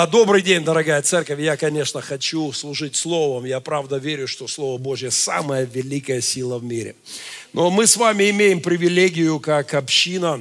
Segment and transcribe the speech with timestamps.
[0.00, 1.40] А, добрый день, дорогая церковь.
[1.40, 3.44] Я, конечно, хочу служить Словом.
[3.44, 6.94] Я правда верю, что Слово Божье самая великая сила в мире.
[7.52, 10.40] Но мы с вами имеем привилегию, как община,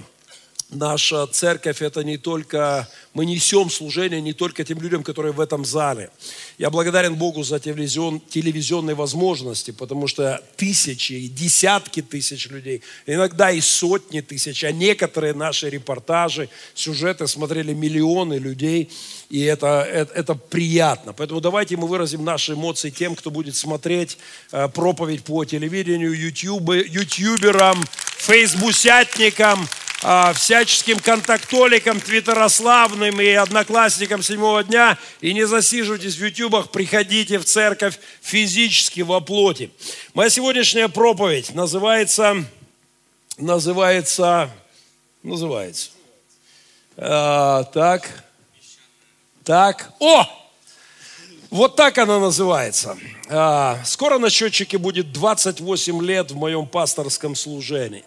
[0.69, 5.65] наша церковь– это не только мы несем служение не только тем людям, которые в этом
[5.65, 6.11] зале.
[6.59, 13.51] Я благодарен Богу за телевизион, телевизионные возможности, потому что тысячи и десятки тысяч людей, иногда
[13.51, 18.91] и сотни тысяч, а некоторые наши репортажи, сюжеты смотрели миллионы людей,
[19.29, 21.13] и это, это, это приятно.
[21.13, 24.17] Поэтому давайте мы выразим наши эмоции тем, кто будет смотреть
[24.51, 27.83] э, проповедь по телевидению, ютуб, ютуберам,
[28.27, 29.65] фейсбусятникам,
[30.03, 34.97] а, всяческим контактоликам, твиттерославным и одноклассникам седьмого дня.
[35.21, 39.71] И не засиживайтесь в ютубах, приходите в церковь физически во плоти.
[40.13, 42.43] Моя сегодняшняя проповедь называется,
[43.37, 44.51] называется,
[45.23, 45.91] называется,
[46.97, 48.25] а, так,
[49.45, 50.25] так, о,
[51.49, 52.97] вот так она называется.
[53.29, 58.03] А, скоро на счетчике будет 28 лет в моем пасторском служении.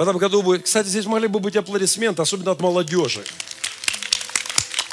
[0.00, 3.22] В этом году будет, кстати, здесь могли бы быть аплодисменты, особенно от молодежи.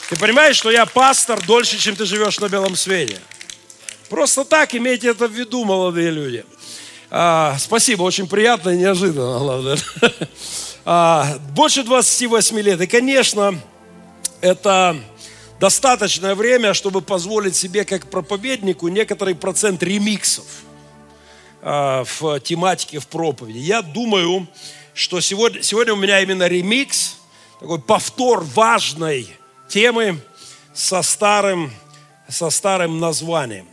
[0.10, 3.18] Ты понимаешь, что я пастор дольше, чем ты живешь на белом свете?
[4.10, 6.46] Просто так имейте это в виду, молодые люди.
[7.10, 9.78] А, спасибо, очень приятно и неожиданно, главное.
[10.84, 12.82] А, больше 28 лет.
[12.82, 13.58] И, конечно,
[14.42, 14.98] это
[15.58, 20.44] достаточное время, чтобы позволить себе, как проповеднику, некоторый процент ремиксов
[21.62, 23.60] а, в тематике, в проповеди.
[23.60, 24.48] Я думаю,
[24.98, 27.18] что сегодня, сегодня у меня именно ремикс,
[27.60, 29.28] такой повтор важной
[29.68, 30.20] темы
[30.74, 31.72] со старым,
[32.28, 33.68] со старым названием.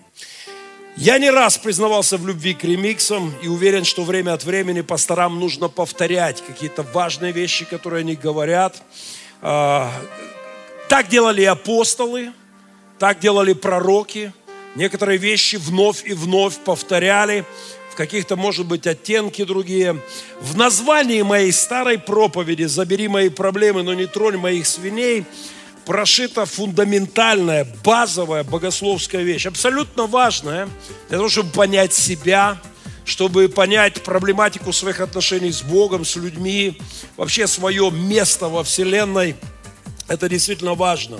[0.96, 5.40] Я не раз признавался в любви к ремиксам и уверен, что время от времени пасторам
[5.40, 8.82] нужно повторять какие-то важные вещи, которые они говорят.
[9.40, 9.90] А,
[10.90, 12.32] так делали апостолы,
[12.98, 14.30] так делали пророки.
[14.74, 17.46] Некоторые вещи вновь и вновь повторяли
[17.94, 20.02] в каких-то, может быть, оттенки другие.
[20.40, 25.24] В названии моей старой проповеди «Забери мои проблемы, но не тронь моих свиней»
[25.86, 30.68] прошита фундаментальная, базовая богословская вещь, абсолютно важная
[31.08, 32.58] для того, чтобы понять себя,
[33.04, 36.80] чтобы понять проблематику своих отношений с Богом, с людьми,
[37.16, 39.36] вообще свое место во Вселенной.
[40.06, 41.18] Это действительно важно.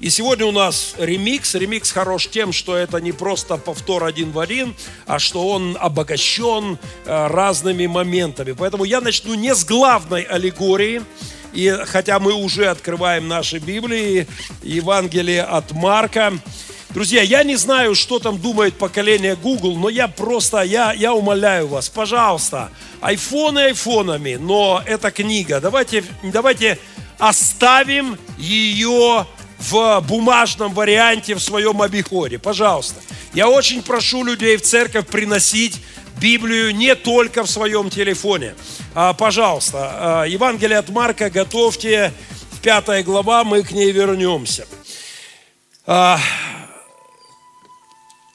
[0.00, 1.54] И сегодня у нас ремикс.
[1.54, 4.74] Ремикс хорош тем, что это не просто повтор один в один,
[5.06, 8.52] а что он обогащен э, разными моментами.
[8.52, 11.02] Поэтому я начну не с главной аллегории,
[11.52, 14.26] и хотя мы уже открываем наши Библии,
[14.62, 16.32] Евангелие от Марка,
[16.90, 21.68] Друзья, я не знаю, что там думает поколение Google, но я просто, я, я умоляю
[21.68, 22.70] вас, пожалуйста,
[23.02, 26.78] айфоны айфонами, но эта книга, давайте, давайте
[27.18, 29.26] оставим ее
[29.58, 32.38] в бумажном варианте в своем обиходе.
[32.38, 33.00] Пожалуйста.
[33.32, 35.80] Я очень прошу людей в церковь приносить
[36.20, 38.54] Библию не только в своем телефоне.
[38.94, 42.12] А, пожалуйста, а, Евангелие от Марка готовьте,
[42.62, 44.66] пятая глава, мы к ней вернемся.
[45.86, 46.18] А,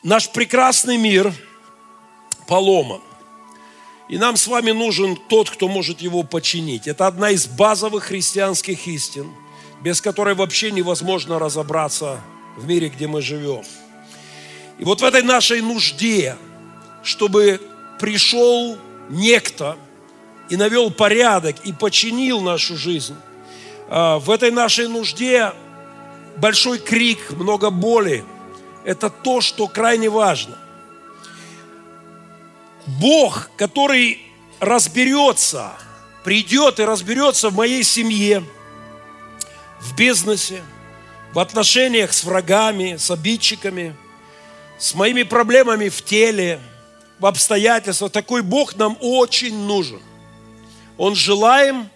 [0.03, 1.33] наш прекрасный мир
[2.47, 3.01] поломан.
[4.11, 6.87] И нам с вами нужен тот, кто может его починить.
[6.87, 9.33] Это одна из базовых христианских истин–
[9.81, 12.21] без которой вообще невозможно разобраться
[12.55, 13.63] в мире, где мы живем.
[14.77, 16.37] И вот в этой нашей нужде,
[17.03, 17.59] чтобы
[17.99, 18.77] пришел
[19.09, 19.77] некто
[20.49, 23.15] и навел порядок и починил нашу жизнь,
[23.89, 25.51] а, в этой нашей нужде
[26.37, 28.23] большой крик, много боли,
[28.85, 30.57] это то, что крайне важно.
[32.99, 34.21] Бог, который
[34.59, 35.73] разберется,
[36.23, 38.43] придет и разберется в моей семье–
[39.81, 40.63] в бизнесе,
[41.33, 43.95] в отношениях с врагами, с обидчиками,
[44.77, 46.59] с моими проблемами в теле,
[47.19, 48.11] в обстоятельствах.
[48.11, 50.01] Такой Бог нам очень нужен.
[50.97, 51.89] Он желаем,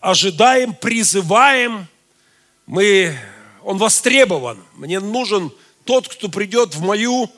[0.00, 1.88] ожидаем, призываем.
[2.66, 3.18] Мы,
[3.62, 4.62] он востребован.
[4.74, 5.52] Мне нужен
[5.84, 7.30] тот, кто придет в мою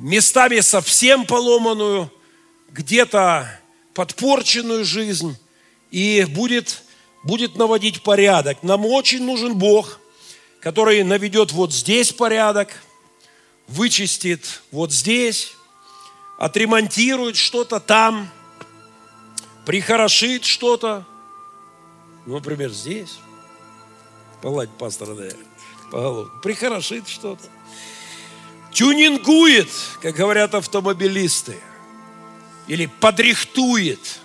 [0.00, 2.10] местами совсем поломанную,
[2.70, 3.60] где-то
[3.94, 5.36] подпорченную жизнь
[5.90, 6.82] и будет
[7.24, 8.62] будет наводить порядок.
[8.62, 9.98] Нам очень нужен Бог,
[10.60, 12.68] который наведет вот здесь порядок,
[13.66, 15.54] вычистит вот здесь,
[16.38, 18.30] отремонтирует что-то там,
[19.66, 21.06] прихорошит что-то.
[22.26, 23.18] Ну, например, здесь.
[24.42, 25.28] Погладь пастора, да,
[25.90, 26.30] по.
[26.42, 27.42] Прихорошит что-то.
[28.74, 29.70] Тюнингует,
[30.02, 31.56] как говорят автомобилисты.
[32.66, 34.20] Или подрихтует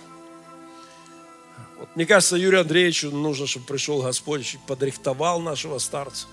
[1.94, 6.26] мне кажется, Юрию Андреевичу нужно, чтобы пришел Господь, чуть подрихтовал нашего старца.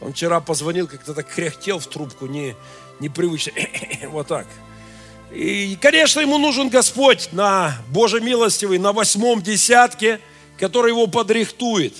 [0.00, 2.56] Он вчера позвонил, как-то так кряхтел в трубку, не,
[3.00, 3.52] непривычно,
[4.08, 4.46] вот так.
[5.32, 10.20] И, конечно, ему нужен Господь на Божий милостивый, на восьмом десятке,
[10.58, 11.94] который его подрихтует.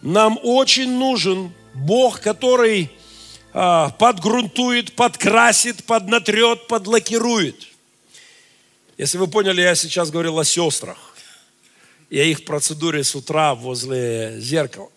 [0.00, 2.90] Нам очень нужен Бог, который
[3.52, 7.66] подгрунтует, подкрасит, поднатрет, подлакирует.
[8.96, 10.98] Если вы поняли, я сейчас говорил о сестрах
[12.10, 14.90] и о их процедуре с утра возле зеркала.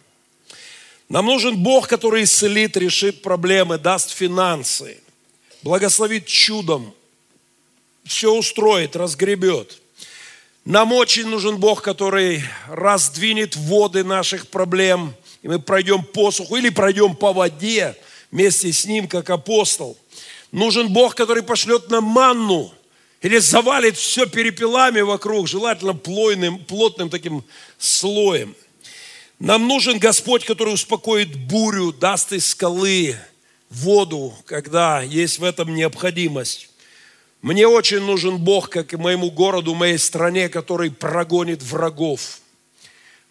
[1.10, 5.00] Нам нужен Бог, который исцелит, решит проблемы, даст финансы,
[5.62, 6.94] благословит чудом,
[8.04, 9.80] все устроит, разгребет.
[10.66, 17.16] Нам очень нужен Бог, который раздвинет воды наших проблем, и мы пройдем посуху или пройдем
[17.16, 17.96] по воде
[18.34, 19.96] вместе с Ним, как апостол.
[20.52, 22.74] Нужен Бог, который пошлет нам манну,
[23.22, 27.44] или завалит все перепелами вокруг, желательно плойным, плотным таким
[27.78, 28.56] слоем.
[29.40, 33.16] Нам нужен Господь, который успокоит бурю, даст из скалы
[33.70, 36.70] воду, когда есть в этом необходимость.
[37.44, 42.40] Мне очень нужен Бог, как и моему городу, моей стране, который прогонит врагов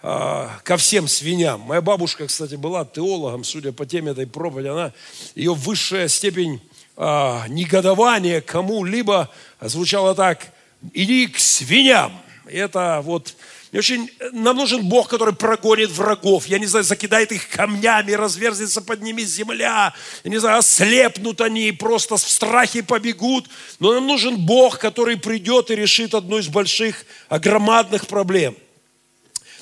[0.02, 1.60] ко всем свиньям.
[1.60, 4.66] Моя бабушка, кстати, была теологом, судя по теме этой проповеди.
[4.66, 4.92] Она,
[5.36, 6.60] ее высшая степень
[6.96, 10.52] а, негодование кому-либо звучало так,
[10.92, 12.12] иди к свиньям.
[12.46, 13.34] Это вот,
[13.70, 18.82] мне очень, нам нужен Бог, который прогонит врагов, я не знаю, закидает их камнями, разверзется
[18.82, 19.94] под ними земля,
[20.24, 23.46] я не знаю, ослепнут они, просто в страхе побегут.
[23.78, 28.56] Но нам нужен Бог, который придет и решит одну из больших, громадных проблем.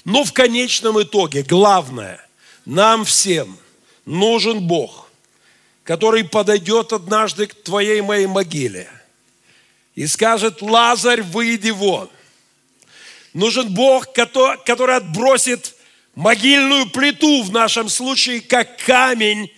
[0.04, 2.26] Но в конечном итоге, главное,
[2.64, 3.58] нам всем
[4.04, 5.06] нужен Бог–
[5.90, 8.88] который подойдет однажды к твоей моей могиле
[9.96, 12.08] и скажет, Лазарь, выйди вон.
[13.34, 15.74] Нужен Бог, который отбросит
[16.14, 19.52] могильную плиту в нашем случае, как камень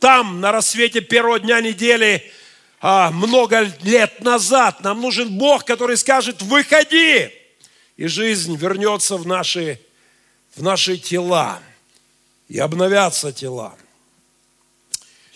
[0.00, 2.32] там, на рассвете первого дня недели,
[2.80, 4.82] а, много лет назад.
[4.82, 7.30] Нам нужен Бог, который скажет, выходи,
[7.96, 9.80] и жизнь вернется в наши,
[10.54, 11.60] в наши тела,
[12.48, 13.76] и обновятся тела.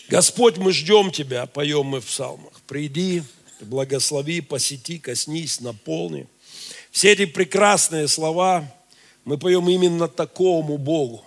[0.09, 2.53] Господь, мы ждем Тебя, поем мы в псалмах.
[2.67, 3.23] Приди,
[3.61, 6.27] благослови, посети, коснись, наполни.
[6.91, 8.65] Все эти прекрасные слова
[9.23, 11.23] мы поем именно такому Богу.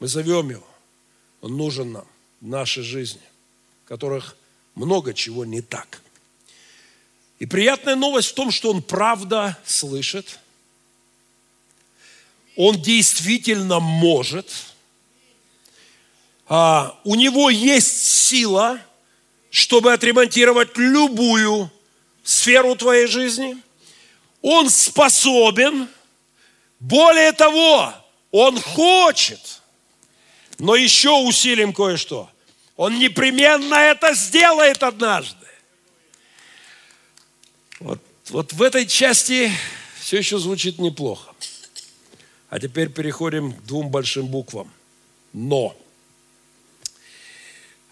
[0.00, 0.66] Мы зовем Его.
[1.40, 2.06] Он нужен нам
[2.40, 3.20] в нашей жизни,
[3.84, 4.36] в которых
[4.74, 6.00] много чего не так.
[7.38, 10.38] И приятная новость в том, что Он правда слышит.
[12.56, 14.48] Он действительно может–
[16.46, 18.78] а, у него есть сила,
[19.50, 21.70] чтобы отремонтировать любую
[22.22, 23.56] сферу твоей жизни.
[24.42, 25.88] Он способен,
[26.80, 27.92] более того,
[28.30, 29.62] он хочет.
[30.58, 32.28] Но еще усилим кое-что.
[32.76, 35.43] Он непременно это сделает однажды.
[37.80, 38.00] Вот,
[38.30, 39.50] вот в этой части
[40.00, 41.32] все еще звучит неплохо.
[42.50, 44.70] А теперь переходим к двум большим буквам.
[45.32, 45.76] Но.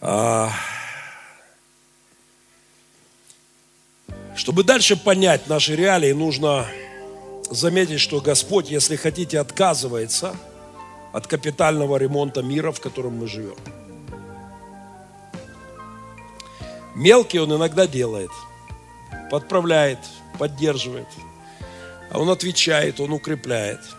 [0.01, 0.53] А,
[4.37, 6.69] чтобы дальше понять наши реалии, нужно
[7.51, 10.37] заметить, что Господь, если хотите, отказывается
[11.13, 13.57] от капитального ремонта мира, в котором мы живем.
[16.95, 18.31] Мелкий он иногда делает,
[19.33, 19.99] подправляет,
[20.39, 21.09] поддерживает,
[22.11, 23.81] а он отвечает, он укрепляет–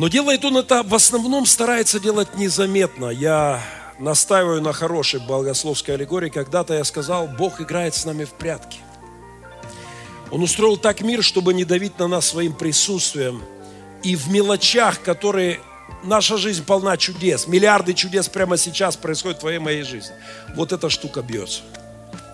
[0.00, 3.10] но делает он это в основном старается делать незаметно.
[3.10, 3.62] Я
[3.98, 6.30] настаиваю на хорошей богословской аллегории.
[6.30, 8.78] Когда-то я сказал, Бог играет с нами в прятки.
[10.30, 13.42] Он устроил так мир, чтобы не давить на нас своим присутствием.
[14.02, 15.60] И в мелочах, которые
[16.02, 20.14] наша жизнь полна чудес, миллиарды чудес прямо сейчас происходят в твоей моей жизни.
[20.54, 21.60] Вот эта штука бьется.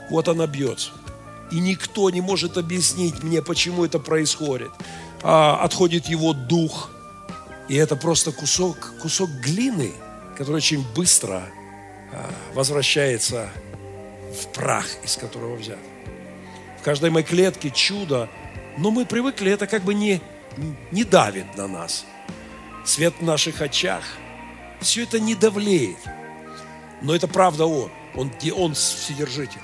[0.09, 0.91] Вот она бьется.
[1.51, 4.71] И никто не может объяснить мне, почему это происходит.
[5.23, 6.91] А, отходит его дух.
[7.69, 9.93] И это просто кусок, кусок глины,
[10.37, 11.43] который очень быстро
[12.13, 13.51] а, возвращается
[14.33, 15.79] в прах, из которого взят.
[16.81, 18.29] В каждой моей клетке чудо,
[18.77, 20.21] но мы привыкли, это как бы не,
[20.91, 22.05] не давит на нас.
[22.85, 24.05] Свет в наших очах,
[24.81, 25.99] все это не давлеет.
[27.03, 29.61] Но это правда Он, Он, он вседержитель.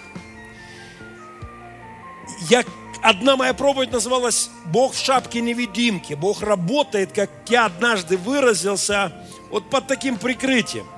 [2.49, 2.65] Я,
[3.03, 6.15] одна моя проповедь называлась «Бог в шапке невидимки».
[6.15, 9.13] Бог работает, как я однажды выразился,
[9.51, 10.87] вот под таким прикрытием–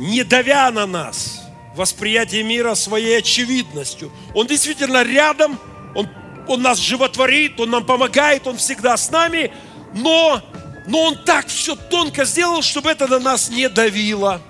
[0.00, 1.42] не давя на нас
[1.76, 4.10] восприятие мира своей очевидностью.
[4.34, 5.58] Он действительно рядом,
[5.94, 6.08] он
[6.48, 9.52] Он нас животворит, Он нам помогает, Он всегда с нами,
[9.94, 10.42] но,
[10.86, 14.40] но Он так все тонко сделал, чтобы это на нас не давило,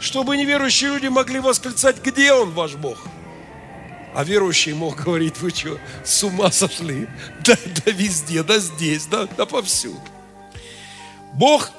[0.00, 2.98] чтобы неверующие люди могли восклицать, где Он, ваш Бог?
[4.14, 7.08] А верующий мог говорить, вы что, с ума сошли?
[7.44, 10.00] Да, да везде, да здесь, да, да повсюду.
[11.32, 11.70] Бог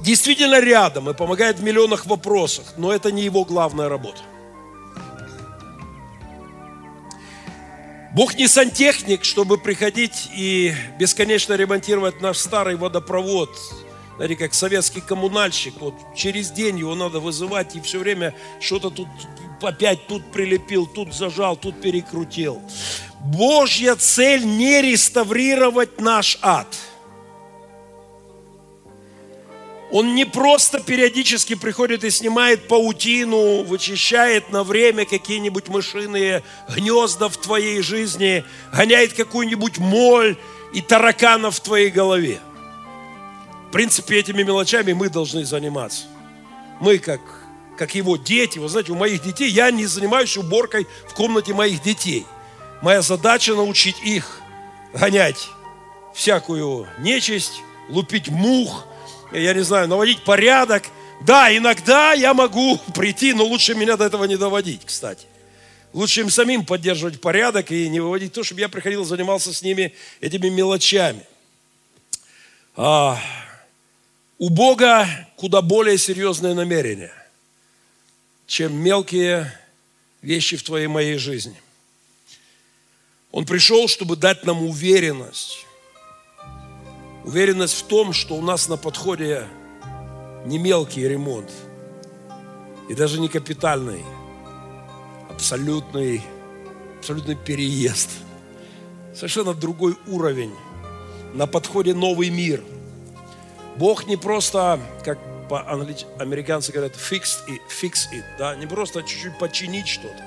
[0.00, 4.20] действительно рядом и помогает в миллионах вопросах, но это не его главная работа.
[8.14, 13.50] Бог не сантехник, чтобы приходить и бесконечно ремонтировать наш старый водопровод.
[14.16, 19.08] Знаете, как советский коммунальщик, вот через день его надо вызывать и все время что-то тут
[19.60, 22.60] опять тут прилепил, тут зажал, тут перекрутил.
[23.20, 26.68] Божья цель не реставрировать наш ад–
[29.94, 37.36] он не просто периодически приходит и снимает паутину, вычищает на время какие-нибудь мышиные гнезда в
[37.36, 40.36] твоей жизни, гоняет какую-нибудь моль
[40.72, 42.40] и тараканов в твоей голове.
[43.74, 46.04] Принципе, этими мелочами мы должны заниматься.
[46.80, 47.20] Мы, как,
[47.76, 51.82] как его дети, вы знаете, у моих детей, я не занимаюсь уборкой в комнате моих
[51.82, 52.24] детей.
[52.80, 54.40] Моя задача научить их
[54.94, 55.48] гонять
[56.14, 58.86] всякую нечисть, лупить мух–
[59.40, 60.84] я не знаю, наводить порядок.
[61.20, 65.26] Да, иногда я могу прийти, но лучше меня до этого не доводить, кстати.
[65.92, 69.94] Лучше им самим поддерживать порядок и не выводить то, чтобы я приходил, занимался с ними
[70.20, 71.20] этими мелочами.
[72.76, 73.20] А,
[74.38, 77.12] у Бога куда более серьезные намерения,
[78.46, 79.52] чем мелкие
[80.22, 81.60] вещи в твоей моей жизни.
[83.32, 85.64] Он пришел, чтобы дать нам уверенность,
[87.24, 89.48] Уверенность в том, что у нас на подходе
[90.44, 91.50] не мелкий ремонт
[92.90, 94.04] и даже не капитальный,
[95.30, 96.22] абсолютный,
[96.98, 98.10] абсолютный переезд.
[99.14, 100.52] Совершенно другой уровень.
[101.32, 102.62] На подходе новый мир.
[103.76, 109.88] Бог не просто, как по-американски говорят, fix it, fix it, да, не просто чуть-чуть починить
[109.88, 110.22] что-то,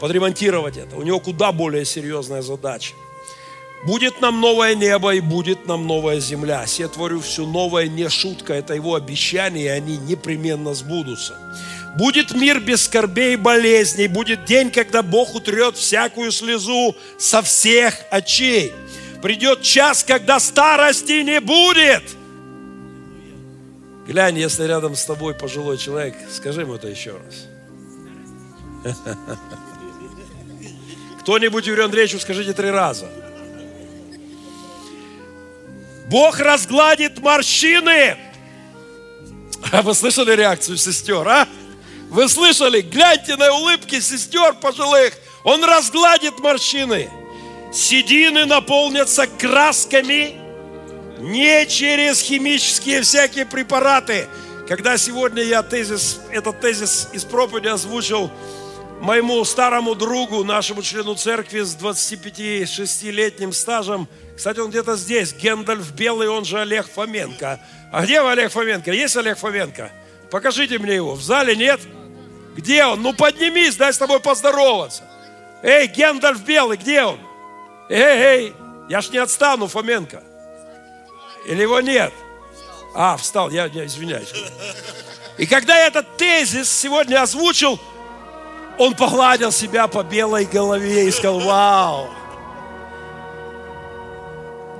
[0.00, 0.96] подремонтировать это.
[0.96, 2.94] У него куда более серьезная задача–
[3.84, 6.64] Будет нам новое небо и будет нам новая земля.
[6.78, 11.36] Я творю все новое, не шутка, это его обещание, и они непременно сбудутся.
[11.96, 17.94] Будет мир без скорбей и болезней, будет день, когда Бог утрет всякую слезу со всех
[18.10, 18.72] очей.
[19.22, 22.02] Придет час, когда старости не будет.
[24.06, 28.94] Глянь, если рядом с тобой пожилой человек, скажи ему это еще раз.
[31.20, 33.08] Кто-нибудь Юрию Андреевичу скажите три раза.
[36.08, 38.16] Бог разгладит морщины.
[39.72, 41.48] А вы слышали реакцию сестер, а?
[42.08, 42.82] Вы слышали?
[42.82, 45.14] Гляньте на улыбки сестер пожилых.
[45.42, 47.10] Он разгладит морщины.
[47.72, 50.45] Седины наполнятся красками
[51.26, 54.26] не через химические всякие препараты.
[54.68, 58.30] Когда сегодня я тезис, этот тезис из проповеди озвучил
[59.00, 66.28] моему старому другу, нашему члену церкви с 25-6-летним стажем– кстати, он где-то здесь, Гендальф Белый,
[66.28, 67.58] он же Олег Фоменко.
[67.90, 68.92] А где Олег Фоменко?
[68.92, 69.90] Есть Олег Фоменко?
[70.30, 71.14] Покажите мне его.
[71.14, 71.80] В зале нет?
[72.54, 73.00] Где он?
[73.00, 75.04] Ну поднимись, дай с тобой поздороваться.
[75.62, 77.18] Эй, Гендальф Белый, где он?
[77.88, 78.54] Эй, эй,
[78.90, 80.22] я ж не отстану, Фоменко.
[81.46, 82.12] Или его нет?
[82.94, 84.32] А, встал, я, я извиняюсь.
[85.38, 87.78] И когда я этот тезис сегодня озвучил,
[88.78, 92.10] он погладил себя по белой голове и сказал, вау,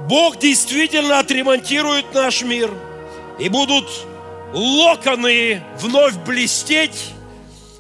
[0.09, 2.71] Бог действительно отремонтирует наш мир,
[3.39, 3.89] и будут
[4.53, 7.11] локоны вновь блестеть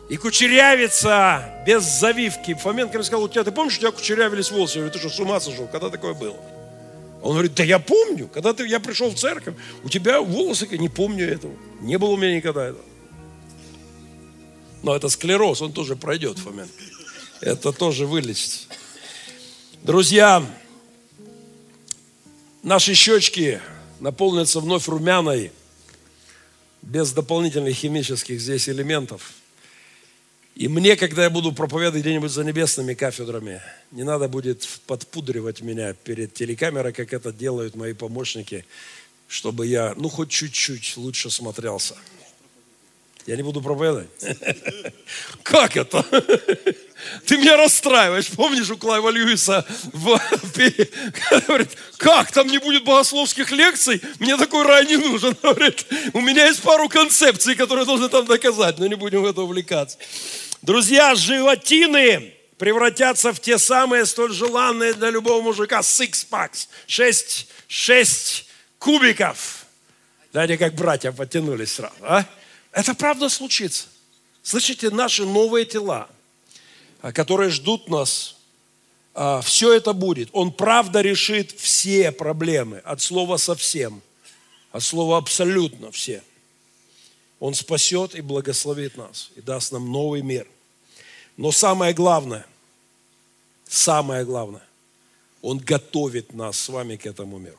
[0.09, 2.55] и кучерявиться без завивки.
[2.55, 4.79] Фоменко мне сказал, у тебя, ты помнишь, у тебя кучерявились волосы?
[4.79, 5.67] Я говорю, ты что, с ума сошел?
[5.67, 6.37] Когда такое было?
[7.23, 10.89] Он говорит, да я помню, когда ты, я пришел в церковь, у тебя волосы, не
[10.89, 11.55] помню этого.
[11.81, 12.85] Не было у меня никогда этого.
[14.83, 16.73] Но это склероз, он тоже пройдет, Фоменко.
[17.41, 18.61] Это тоже вылечится.
[19.83, 20.45] Друзья,
[22.63, 23.61] наши щечки
[24.01, 25.53] наполнятся вновь румяной,
[26.83, 29.33] без дополнительных химических здесь элементов.
[30.57, 33.61] И мне, когда я буду проповедовать где-нибудь за небесными кафедрами,
[33.91, 38.65] не надо будет подпудривать меня перед телекамерой, как это делают мои помощники,
[39.29, 41.95] чтобы я, ну, хоть чуть-чуть лучше смотрелся.
[43.27, 44.09] Я не буду проповедовать.
[45.43, 46.03] Как это?
[47.27, 48.29] Ты меня расстраиваешь.
[48.29, 54.01] Помнишь у Клайва Льюиса говорит, как там не будет богословских лекций?
[54.21, 55.37] Мне такой рай не нужен.
[55.43, 59.43] Говорит, у меня есть пару концепций, которые должны там доказать, но не будем в это
[59.43, 59.99] увлекаться.
[60.67, 68.49] Друзья, животины превратятся в те самые столь желанные для любого мужика six packs, шесть, шесть
[68.81, 69.65] кубиков.
[70.33, 72.27] Знаете, как братья подтянулись сразу, а?
[72.73, 73.87] Это правда случится.
[74.43, 76.09] Слышите, наши новые тела,
[77.01, 78.35] а, которые ждут нас,
[79.15, 80.31] а, все это будет.
[80.33, 84.03] Он правда решит все проблемы, от слова совсем,
[84.73, 86.25] от слова абсолютно все.
[87.39, 90.49] Он спасет и благословит нас, и даст нам новый мир.
[91.37, 92.47] Но самое главное,
[93.69, 94.63] самое главное,
[95.43, 97.59] Он готовит нас с вами к этому миру.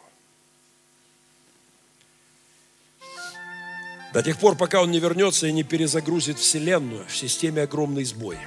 [4.13, 8.37] До тех пор, пока Он не вернется и не перезагрузит Вселенную в системе огромный сбой.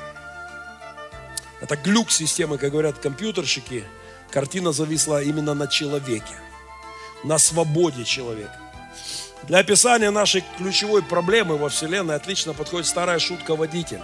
[1.61, 3.85] Это глюк системы, как говорят компьютерщики.
[4.31, 6.35] Картина зависла именно на человеке,
[7.23, 8.59] на свободе человека.
[9.45, 14.03] Для описания нашей ключевой проблемы во Вселенной отлично подходит старая шутка водителя.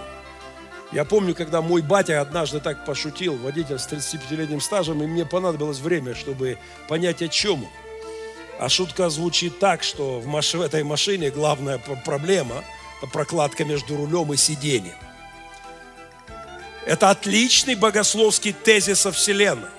[0.91, 5.79] Я помню, когда мой батя однажды так пошутил, водитель с 35-летним стажем, и мне понадобилось
[5.79, 7.69] время, чтобы понять, о чем он.
[8.59, 10.53] А шутка звучит так, что в, маш...
[10.53, 12.63] в этой машине главная проблема–
[13.05, 14.95] прокладка между рулем и сиденьем.
[16.85, 19.69] Это отличный богословский тезис о Вселенной.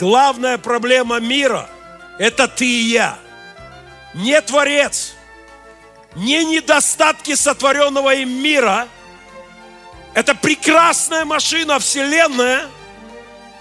[0.00, 1.68] Главная проблема мира–
[2.18, 3.18] это ты и я.
[4.14, 5.14] Не Творец,
[6.14, 8.88] не недостатки сотворенного им мира.
[10.16, 12.66] Это прекрасная машина Вселенная,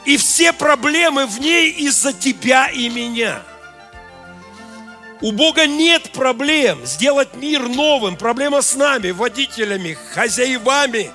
[0.06, 3.44] и все проблемы в ней из-за тебя и меня–
[5.22, 8.18] у Бога нет проблем сделать мир новым.
[8.18, 11.12] Проблема с нами, водителями, хозяевами,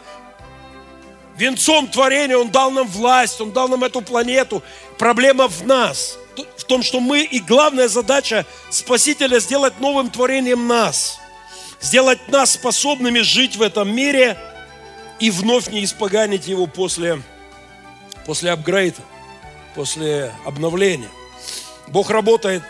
[1.37, 2.37] венцом творения.
[2.37, 4.63] Он дал нам власть, Он дал нам эту планету.
[4.99, 6.19] Проблема в нас,
[6.57, 11.19] в том, что мы, и главная задача Спасителя сделать новым творением нас.
[11.81, 14.37] Сделать нас способными жить в этом мире
[15.21, 17.23] и вновь не испоганить его после,
[18.27, 19.03] после апгрейда,
[19.75, 21.11] после обновления.
[21.89, 22.63] Бог работает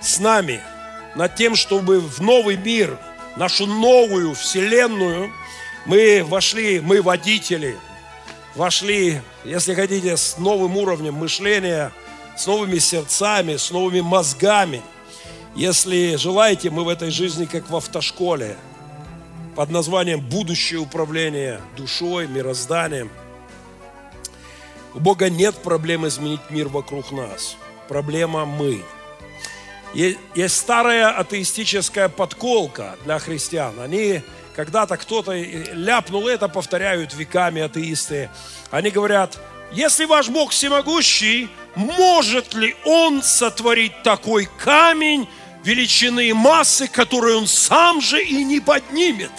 [0.00, 0.60] с нами–
[1.18, 2.96] над тем, чтобы в новый мир,
[3.36, 5.32] нашу новую вселенную,
[5.84, 7.76] мы вошли, мы водители,
[8.54, 11.92] вошли, если хотите, с новым уровнем мышления,
[12.36, 14.80] с новыми сердцами, с новыми мозгами.
[15.56, 18.56] Если желаете, мы в этой жизни как в автошколе,
[19.58, 23.10] под названием «Будущее управление душой, мирозданием».
[24.94, 27.56] У Бога нет проблем изменить мир вокруг нас.
[27.88, 28.84] Проблема мы–
[29.94, 33.80] есть старая атеистическая подколка для христиан.
[33.80, 34.22] Они
[34.54, 38.30] когда-то кто-то ляпнул это, повторяют веками атеисты.
[38.70, 39.40] Они говорят,
[39.72, 45.26] если ваш Бог всемогущий, может ли Он сотворить такой камень
[45.64, 49.32] величины массы, который Он сам же и не поднимет?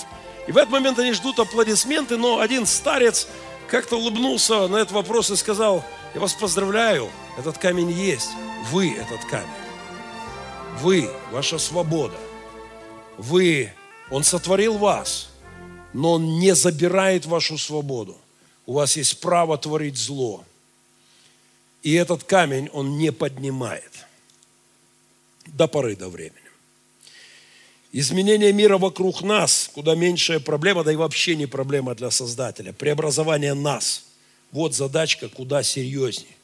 [0.49, 3.27] И в этот момент они ждут аплодисменты, но один старец
[3.67, 5.85] как-то улыбнулся на этот вопрос и сказал,
[6.15, 8.31] я вас поздравляю, этот камень есть,
[8.71, 9.47] вы этот камень.
[10.79, 12.17] Вы, ваша свобода.
[13.19, 13.71] Вы,
[14.09, 15.29] Он сотворил вас,
[15.93, 18.17] но Он не забирает вашу свободу.
[18.65, 20.43] У вас есть право творить зло.
[21.83, 24.07] И этот камень Он не поднимает
[25.45, 26.48] до поры до времени.
[27.91, 32.71] Изменение мира вокруг нас, куда меньшая проблема, да и вообще не проблема для Создателя.
[32.71, 34.03] Преобразование нас.
[34.51, 36.35] Вот задачка куда серьезнее.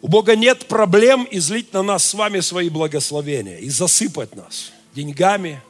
[0.00, 5.62] У Бога нет проблем излить на нас с вами свои благословения и засыпать нас деньгами,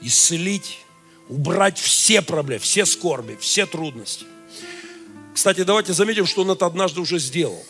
[0.00, 0.78] исцелить,
[1.28, 4.26] убрать все проблемы, все скорби, все трудности.
[5.34, 7.64] Кстати, давайте заметим, что Он это однажды уже сделал.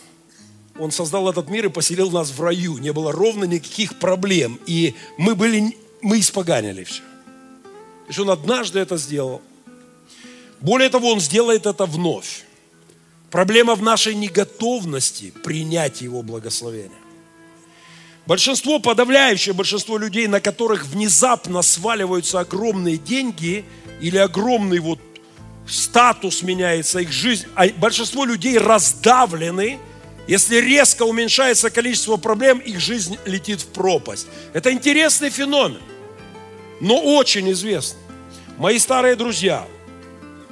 [0.78, 2.78] Он создал этот мир и поселил нас в раю.
[2.78, 4.58] Не было ровно никаких проблем.
[4.66, 7.02] И мы были, мы испоганили все.
[7.02, 9.40] То есть Он однажды это сделал.
[10.60, 12.44] Более того, Он сделает это вновь.
[13.30, 16.98] Проблема в нашей неготовности принять Его благословение.
[18.26, 23.64] Большинство, подавляющее большинство людей, на которых внезапно сваливаются огромные деньги
[24.00, 24.98] или огромный вот
[25.66, 29.78] статус меняется, их жизнь, а большинство людей раздавлены,
[30.26, 34.26] если резко уменьшается количество проблем, их жизнь летит в пропасть.
[34.52, 35.82] Это интересный феномен,
[36.80, 38.00] но очень известный.
[38.56, 39.66] Мои старые друзья,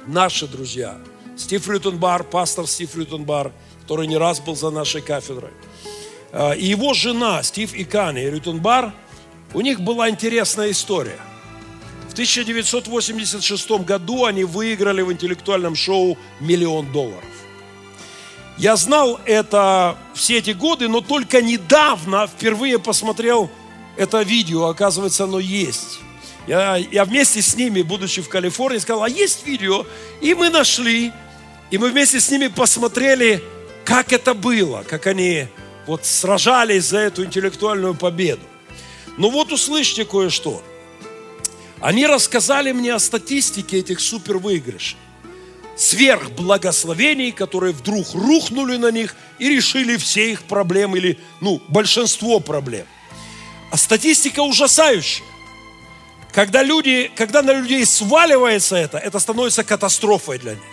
[0.07, 0.97] наши друзья–
[1.35, 5.51] Стив Рютенбар, пастор Стив Рютенбар, который не раз был за нашей кафедрой.
[6.31, 8.93] А, и его жена, Стив Икани Рютенбар,
[9.53, 11.19] у них была интересная история.
[12.09, 17.23] В 1986 году они выиграли в интеллектуальном шоу миллион долларов.
[18.57, 23.49] Я знал это все эти годы, но только недавно впервые посмотрел
[23.97, 24.65] это видео.
[24.65, 25.99] Оказывается, оно есть.
[26.47, 29.85] Я, я вместе с ними, будучи в Калифорнии, сказал, а есть видео?
[30.21, 31.11] И мы нашли
[31.71, 33.43] И мы вместе с ними посмотрели,
[33.85, 35.47] как это было, как они
[35.87, 38.43] вот сражались за эту интеллектуальную победу.
[39.17, 40.61] Ну вот услышьте кое-что.
[41.79, 44.97] Они рассказали мне о статистике этих супервыигрышей.
[45.75, 52.85] Сверхблагословений, которые вдруг рухнули на них и решили все их проблемы или, ну, большинство проблем.
[53.71, 55.25] А статистика ужасающая.
[56.31, 60.63] Когда, люди, когда на людей сваливается это, это становится катастрофой для них.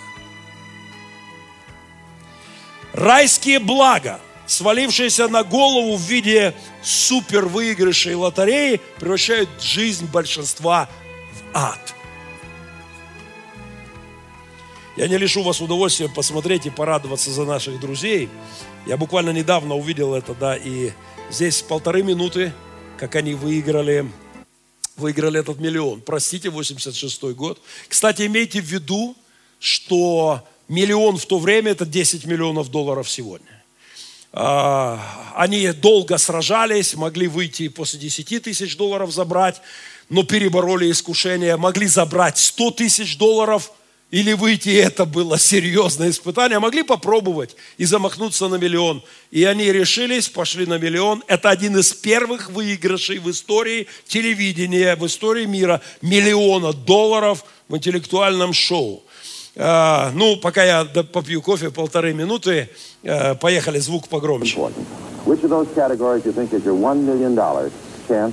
[2.92, 10.88] Райские блага, свалившиеся на голову в виде супервыигрышей лотереи, превращают жизнь большинства
[11.32, 11.94] в ад.
[15.00, 18.28] Я не лишу вас удовольствия посмотреть и порадоваться за наших друзей.
[18.86, 20.90] Я буквально недавно увидел это, да, и
[21.30, 22.52] здесь полторы минуты,
[22.98, 24.12] как они выиграли,
[24.98, 26.02] выиграли этот миллион.
[26.02, 27.62] Простите, 86 год.
[27.88, 29.16] Кстати, имейте в виду,
[29.58, 33.64] что миллион в то время– это 10 миллионов долларов сегодня.
[34.34, 39.62] А, они долго сражались, могли выйти после 10 тысяч долларов забрать,
[40.10, 43.72] но перебороли искушение, могли забрать 100 тысяч долларов
[44.10, 49.02] или выйти, это было серьезное испытание, могли попробовать и замахнуться на миллион.
[49.30, 51.22] И они решились, пошли на миллион.
[51.28, 55.80] Это один из первых выигрышей в истории телевидения, в истории мира.
[56.02, 59.02] Миллиона долларов в интеллектуальном шоу.
[59.56, 62.68] А, ну, пока я попью кофе полторы минуты,
[63.04, 64.56] а, поехали, звук погромче.
[65.26, 67.70] Which of those categories you think is your one million dollar
[68.08, 68.32] chance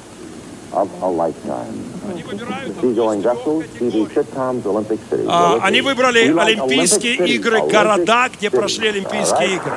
[5.29, 9.71] А, они выбрали Олимпийские игры, города, где прошли Олимпийские игры.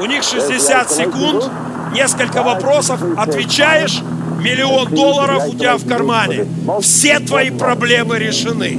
[0.00, 1.50] У них 60 секунд,
[1.94, 4.00] несколько вопросов, отвечаешь,
[4.40, 6.46] миллион долларов у тебя в кармане.
[6.80, 8.78] Все твои проблемы решены.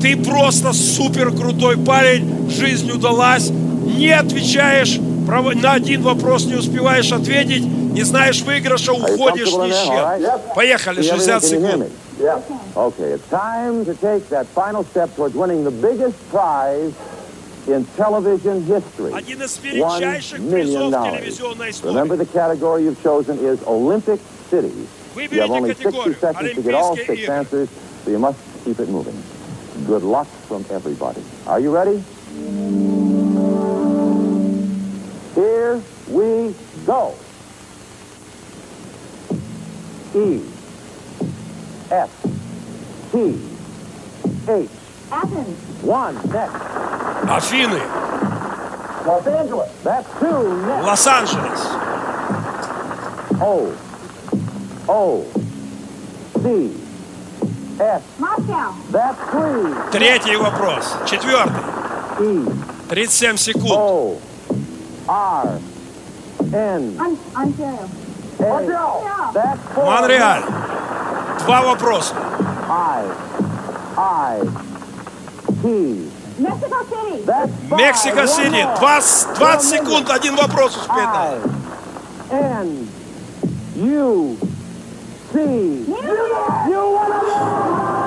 [0.00, 4.98] Ты просто супер крутой парень, жизнь удалась, не отвечаешь,
[5.62, 10.39] на один вопрос не успеваешь ответить, не знаешь выигрыша, уходишь ни с чем.
[10.55, 11.87] Поехали, 60 секунд.
[12.75, 16.93] Okay, it's time to take that final step towards winning the biggest prize
[17.67, 19.11] in television history.
[19.13, 21.93] Один из величайших призов телевизионной истории.
[21.93, 24.87] Remember the category you've chosen is Olympic cities.
[25.15, 27.69] You have only 60 seconds to get all six answers,
[28.03, 29.15] so you must keep it moving.
[29.87, 31.21] Good luck from everybody.
[31.47, 32.03] Are you ready?
[35.35, 36.53] Here we
[36.85, 37.15] go.
[40.14, 40.40] E
[41.90, 42.10] F
[43.12, 43.38] T
[44.48, 44.68] H
[45.12, 45.58] Athens.
[45.82, 46.54] One next.
[47.28, 47.80] Афины.
[49.06, 49.70] Los Angeles.
[49.82, 50.84] That's two next.
[50.86, 51.60] Лос-Анджелес.
[53.40, 53.72] O
[54.88, 55.24] O
[56.42, 56.72] C
[57.80, 58.02] F.
[58.18, 58.74] Moscow.
[58.90, 59.74] That's three.
[59.90, 60.94] Третий вопрос.
[61.06, 61.62] Четвертый.
[62.20, 62.46] E.
[62.88, 63.72] 37 секунд.
[63.72, 64.18] O
[65.08, 65.58] R
[66.52, 66.98] N.
[67.34, 67.88] Ontario.
[69.76, 70.42] Монреаль.
[71.44, 72.14] Два вопроса.
[72.68, 73.04] I,
[73.96, 74.40] I,
[75.62, 76.10] T.
[77.70, 78.66] Мексика Сити.
[78.78, 81.08] 20, 20 секунд, один вопрос успеть.
[82.30, 82.88] N,
[83.76, 84.36] U,
[85.32, 85.38] C.
[86.68, 87.99] You wanna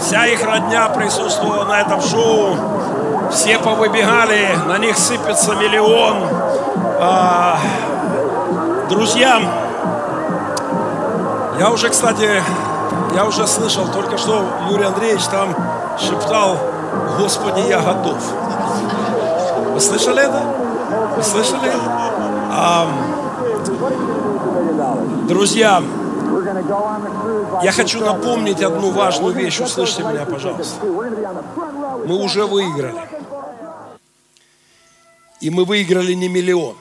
[0.00, 2.56] Вся их родня присутствовала на этом шоу.
[3.30, 6.16] Все повыбегали, на них сыпется миллион.
[7.00, 7.58] А,
[8.88, 9.40] друзья,
[11.58, 12.42] я уже, кстати,
[13.14, 15.54] я уже слышал, только что Юрий Андреевич там
[15.98, 16.56] шептал,
[17.18, 18.16] Господи, я готов.
[19.72, 20.42] Вы слышали это?
[21.16, 21.72] Вы слышали?
[22.52, 22.86] А,
[25.28, 25.82] друзья,
[27.62, 29.60] я хочу напомнить одну важную вещь.
[29.60, 30.84] Услышьте меня, пожалуйста.
[30.84, 32.94] Мы уже выиграли.
[35.40, 36.76] И мы выиграли не миллион.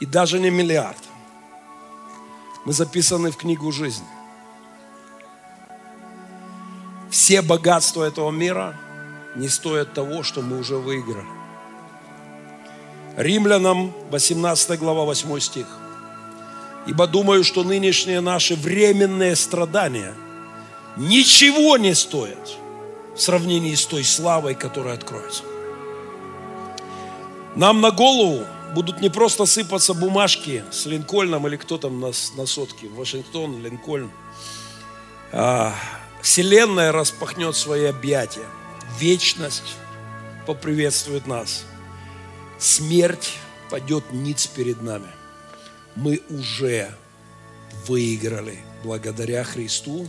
[0.00, 0.98] И даже не миллиард.
[2.64, 4.06] Мы записаны в книгу жизни.
[7.10, 8.74] Все богатства этого мира
[9.36, 11.26] не стоят того, что мы уже выиграли.
[13.16, 15.66] Римлянам 18 глава 8 стих.
[16.86, 20.14] Ибо думаю, что нынешние наши временные страдания
[20.96, 22.56] ничего не стоят
[23.14, 25.44] в сравнении с той славой, которая откроется.
[27.54, 32.46] Нам на голову будут не просто сыпаться бумажки с Линкольном или кто там на, на
[32.46, 34.10] сотке, Вашингтон, Линкольн.
[35.30, 35.74] А,
[36.20, 38.46] вселенная распахнет свои объятия.
[38.98, 39.76] Вечность
[40.46, 41.64] поприветствует нас.
[42.58, 43.34] Смерть
[43.70, 45.08] падет ниц перед нами–
[45.96, 46.94] мы уже
[47.86, 50.08] выиграли благодаря Христу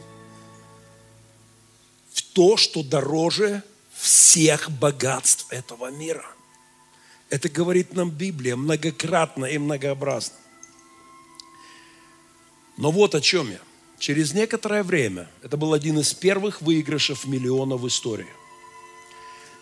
[2.12, 6.26] в то, что дороже всех богатств этого мира.
[7.30, 10.36] Это говорит нам Библия многократно и многообразно.
[12.78, 13.60] Но вот о чем я.
[14.00, 18.28] Через некоторое время, это был один из первых выигрышев миллиона в истории.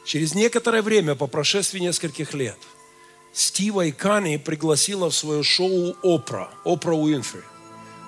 [0.04, 2.58] Через некоторое время, по прошествии нескольких лет,
[3.34, 7.42] Стива и Кани пригласила в свое шоу Опра, Опра Уинфри.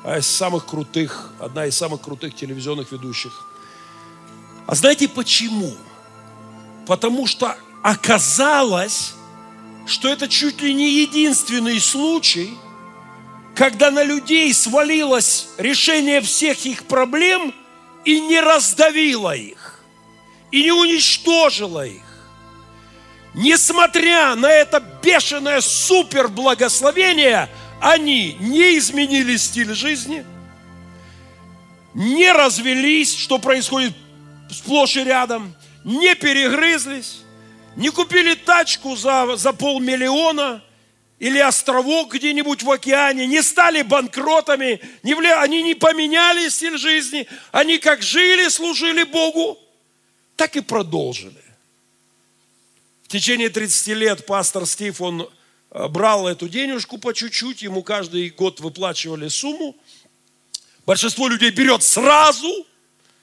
[0.06, 3.46] Из самых крутых, одна из самых крутых телевизионных ведущих.
[4.68, 5.74] А знаете почему?
[6.86, 9.14] Потому что оказалось,
[9.86, 12.58] что это чуть ли не единственный случай,
[13.56, 17.54] когда на людей свалилось решение всех их проблем
[18.04, 19.80] и не раздавило их,
[20.52, 22.13] и не уничтожило их.
[23.34, 27.50] Несмотря на это бешеное супер благословение,
[27.82, 30.24] они не изменили стиль жизни,
[31.96, 33.94] не развелись, что происходит
[34.52, 37.22] сплошь и рядом, не перегрызлись,
[37.76, 40.64] не купили тачку за, за полмиллиона
[41.18, 45.42] или островок где-нибудь в океане, не стали банкротами, не вля...
[45.42, 49.58] они не поменяли стиль жизни, они как жили, служили Богу,
[50.36, 51.44] так и продолжили
[53.14, 55.30] течение 30 лет пастор Стив, он
[55.70, 59.76] э, брал эту денежку по чуть-чуть, ему каждый год выплачивали сумму.
[60.88, 62.66] Большинство людей берет сразу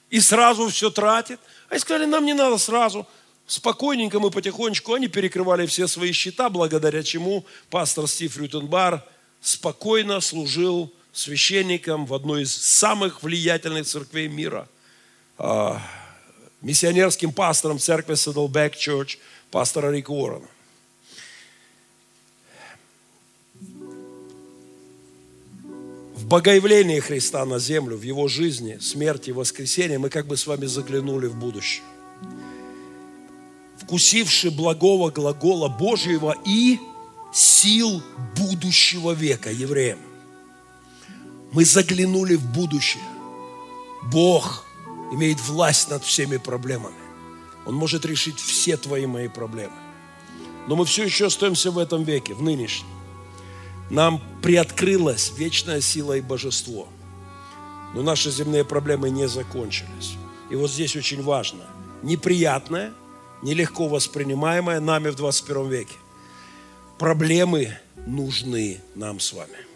[0.09, 1.41] и сразу все тратит.
[1.69, 3.05] А сказали, нам не надо сразу.
[3.45, 9.03] Спокойненько мы потихонечку, они перекрывали все свои счета, благодаря чему пастор Стив Рютенбар
[9.41, 14.69] спокойно служил священником в одной из самых влиятельных церквей мира.
[15.37, 15.81] А,
[16.61, 19.17] миссионерским пастором церкви Saddleback Church–
[19.51, 20.47] пастора Рика Уоррена.
[26.15, 30.65] В богоявлении Христа на землю, в Его жизни, смерти воскресении мы как бы с вами
[30.65, 31.83] заглянули в будущее.
[33.77, 36.79] Вкусивши благого глагола Божьего и
[37.33, 38.01] сил
[38.37, 39.99] будущего века евреям.
[41.51, 43.03] Мы заглянули в будущее.
[44.11, 44.65] Бог
[45.11, 47.00] имеет власть над всеми проблемами.
[47.65, 49.73] Он может решить все твои мои проблемы.
[50.67, 52.87] Но мы все еще остаемся в этом веке, в нынешнем.
[53.89, 56.87] Нам приоткрылась вечная сила и божество.
[57.93, 60.15] Но наши земные проблемы не закончились.
[60.49, 61.65] И вот здесь очень важно.
[62.03, 62.93] Неприятное,
[63.41, 65.95] нелегко воспринимаемое нами в 21 веке.
[66.97, 69.70] Проблемы нужны нам с вами.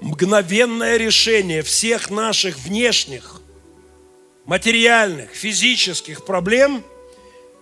[0.00, 3.40] Мгновенное решение всех наших внешних,
[4.44, 6.84] материальных, физических проблем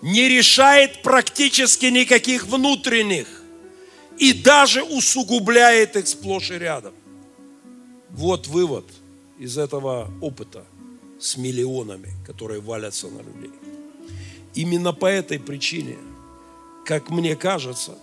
[0.03, 3.27] не решает практически никаких внутренних
[4.19, 6.95] и даже усугубляет их сплошь и рядом.
[8.11, 8.87] Вот вывод
[9.39, 10.65] из этого опыта
[11.19, 13.51] с миллионами, которые валятся на людей.
[14.55, 15.97] Именно по этой причине,
[16.85, 17.99] как мне кажется,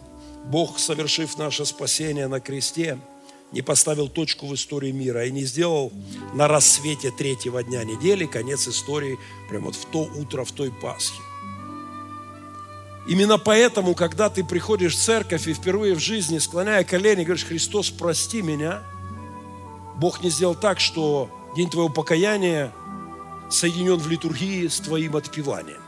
[0.45, 2.99] Бог, совершив наше спасение на кресте–
[3.53, 5.93] не поставил точку в истории мира и не сделал
[6.33, 11.21] на рассвете третьего дня недели конец истории прямо вот в то утро, в той Пасхе.
[13.07, 17.91] Именно поэтому, когда ты приходишь в церковь и впервые в жизни, склоняя колени, говоришь, Христос,
[17.91, 18.81] прости меня,
[19.97, 22.73] Бог не сделал так, что день твоего покаяния
[23.51, 25.81] соединен в литургии с твоим отпеванием.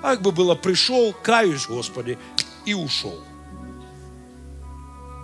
[0.00, 2.16] Как бы было, пришел, каюсь, Господи,
[2.64, 3.20] и ушел–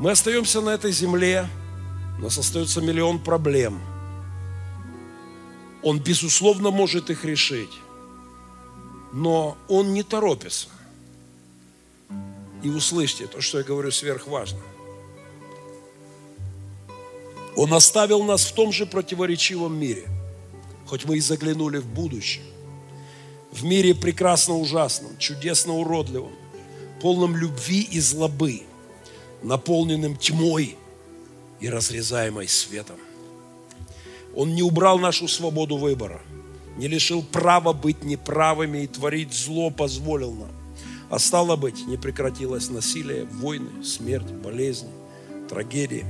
[0.01, 1.47] мы остаемся на этой земле,
[2.19, 3.79] у нас остается миллион проблем.
[5.83, 7.71] Он, безусловно, может их решить,
[9.13, 10.69] но он не торопится.
[12.63, 14.61] И услышьте, то, что я говорю, сверхважно.
[17.55, 20.09] Он оставил нас в том же противоречивом мире,
[20.87, 22.45] хоть мы и заглянули в будущее.
[23.53, 26.33] В мире прекрасно ужасном, чудесно уродливом,
[27.03, 28.63] полном любви и злобы–
[29.43, 30.77] наполненным тьмой
[31.61, 32.97] и разрезаемой светом.
[34.35, 36.21] Он не убрал нашу свободу выбора,
[36.77, 40.53] не лишил права быть неправыми и творить зло позволил нам.
[41.11, 44.91] А стало быть, не прекратилось насилие, войны, смерть, болезни,
[45.49, 46.07] трагедии.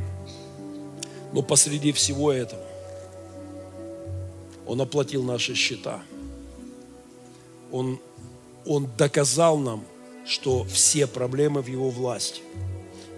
[1.33, 2.63] Но посреди всего этого
[4.67, 6.03] Он оплатил наши счета.
[7.73, 7.99] Он,
[8.67, 9.85] он доказал нам,
[10.27, 12.43] что все проблемы в Его власти–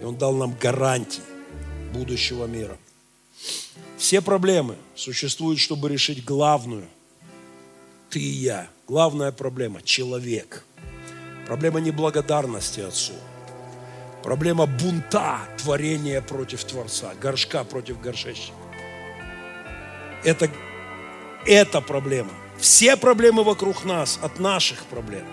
[0.03, 1.23] и Он дал нам гарантии
[1.93, 2.77] будущего мира.
[3.97, 6.85] Все проблемы существуют, чтобы решить главную.
[8.09, 8.67] Ты и я.
[8.85, 10.65] Главная проблема– человек.
[11.47, 13.13] Проблема неблагодарности Отцу.
[14.23, 18.57] Проблема бунта, творения против Творца, горшка против горшечника.
[20.25, 20.51] Это,
[21.45, 22.31] это проблема.
[22.57, 25.25] Все проблемы вокруг нас от наших проблем,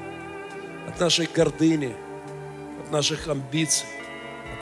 [0.88, 1.94] от нашей гордыни,
[2.84, 3.86] от наших амбиций,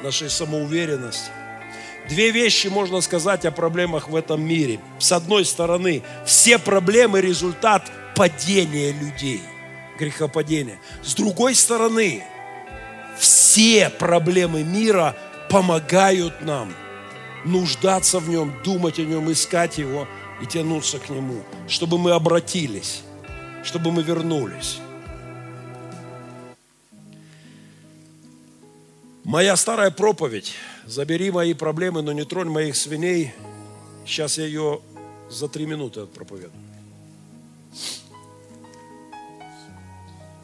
[0.02, 1.30] нашей самоуверенности.
[2.08, 4.80] Две вещи можно сказать о проблемах в этом мире.
[4.98, 9.42] С одной стороны, все проблемы– результат падения людей,
[9.98, 10.78] грехопадения.
[11.02, 12.22] С другой стороны,
[13.18, 15.14] все проблемы мира
[15.50, 16.74] помогают нам
[17.44, 20.08] нуждаться в нем, думать о нем, искать его
[20.42, 23.02] и тянуться к нему, чтобы мы обратились,
[23.64, 24.78] чтобы мы вернулись.
[29.28, 30.54] Моя старая проповедь
[30.86, 33.34] «Забери мои проблемы, но не тронь моих свиней»
[34.06, 34.80] Сейчас я ее
[35.28, 36.50] за три минуты проповедую.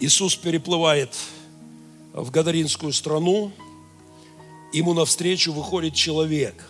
[0.01, 1.17] Иисус переплывает
[2.13, 3.53] в Гадаринскую страну,
[4.75, 6.63] ему навстречу выходит человек,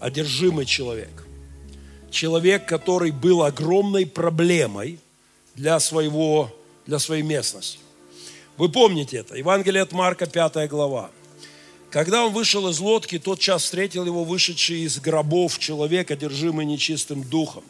[0.00, 1.26] одержимый человек.
[2.10, 5.00] Человек, который был огромной проблемой
[5.54, 6.50] для, своего,
[6.86, 7.78] для своей местности.
[8.56, 9.36] Вы помните это.
[9.36, 11.10] Евангелие от Марка, 5 глава.
[11.90, 17.22] Когда он вышел из лодки, тот час встретил его вышедший из гробов человек, одержимый нечистым
[17.22, 17.64] духом.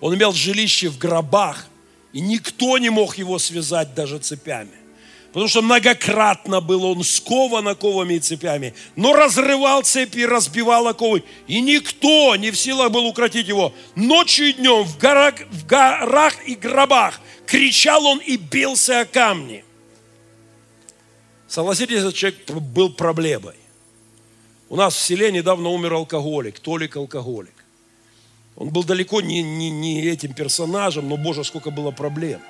[0.00, 1.66] Он имел жилище в гробах,
[2.12, 4.82] и никто не мог его связать даже цепями.
[5.28, 11.24] Потому что многократно был он скован оковами и цепями, но разрывал цепи, разбивал оковы.
[11.46, 13.72] И никто не в силах был укротить его.
[13.94, 19.64] Ночью и днем в горах, в горах и гробах кричал он и бился о камни.
[21.52, 23.56] Согласитесь, этот человек был проблемой.
[24.70, 27.52] У нас в селе недавно умер алкоголик, Толик алкоголик.
[28.56, 32.40] Он был далеко не, не, не этим персонажем, но, Боже, сколько было проблем.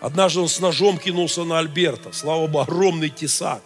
[0.00, 2.12] Однажды он с ножом кинулся на Альберта.
[2.12, 3.62] Слава Богу, огромный тесак.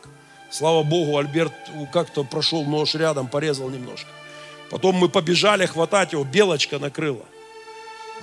[0.51, 1.55] Слава Богу, Альберт
[1.91, 4.11] как-то прошел нож рядом, порезал немножко.
[4.69, 7.25] Потом мы побежали хватать его, белочка накрыла.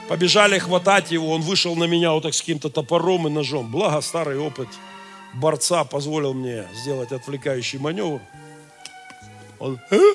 [0.07, 3.71] Побежали хватать его, он вышел на меня вот так с каким-то топором и ножом.
[3.71, 4.67] Благо старый опыт
[5.33, 8.21] борца позволил мне сделать отвлекающий маневр.
[9.59, 10.13] Он, «Э?»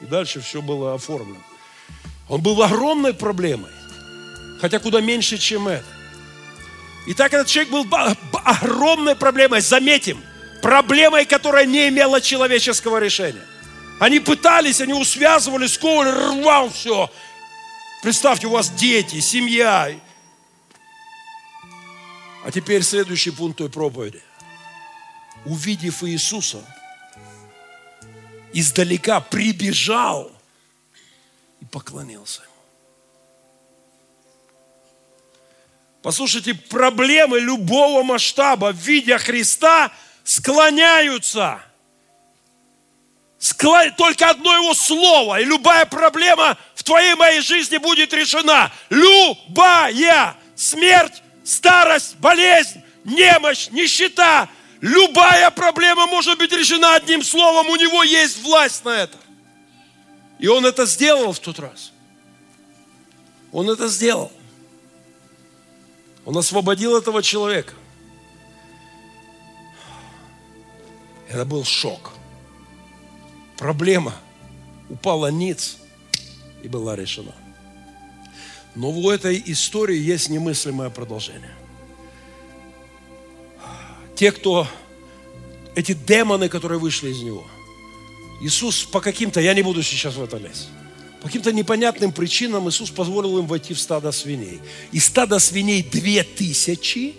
[0.00, 1.40] и дальше все было оформлено.
[2.28, 3.70] Он был огромной проблемой,
[4.60, 5.84] хотя куда меньше, чем это.
[7.06, 7.86] И так этот человек был
[8.44, 10.20] огромной проблемой, заметим,
[10.60, 13.44] проблемой, которая не имела человеческого решения.
[14.00, 16.10] Они пытались, они усвязывали, сковывали,
[16.42, 17.10] рвал все.
[18.02, 19.90] Представьте, у вас дети, семья.
[22.44, 24.20] А теперь следующий пункт той проповеди.
[25.46, 26.60] Увидев Иисуса,
[28.52, 30.32] издалека прибежал
[31.60, 32.52] и поклонился ему.
[36.02, 39.92] Послушайте, проблемы любого масштаба, видя Христа,
[40.24, 41.60] склоняются.
[43.38, 43.92] Склон...
[43.96, 48.72] Только одно его слово, и любая проблема в твоей моей жизни будет решена.
[48.90, 54.48] Любая смерть, старость, болезнь, немощь, нищета,
[54.80, 59.18] любая проблема может быть решена одним словом, у него есть власть на это.
[60.38, 61.92] И он это сделал в тот раз.
[63.52, 64.30] Он это сделал.
[66.24, 67.72] Он освободил этого человека.
[71.28, 72.12] Это был шок.
[73.56, 74.14] Проблема
[74.90, 75.78] упала ниц
[76.62, 77.34] и была решена.
[78.74, 81.55] Но в этой истории есть немыслимое продолжение.
[84.16, 84.66] Те, кто,
[85.74, 87.44] эти демоны, которые вышли из него,
[88.40, 90.68] Иисус по каким-то, я не буду сейчас в это лезть,
[91.20, 94.60] по каким-то непонятным причинам Иисус позволил им войти в стадо свиней.
[94.92, 97.14] И стадо свиней две тысячи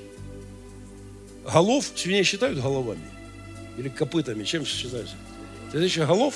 [1.52, 3.10] голов, свиней считают головами
[3.78, 5.10] или копытами, чем считают?
[5.72, 6.36] Тысяча голов?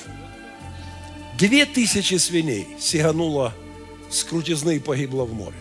[1.39, 3.53] Две тысячи свиней сигануло
[4.11, 5.55] с крутизны и погибло в море.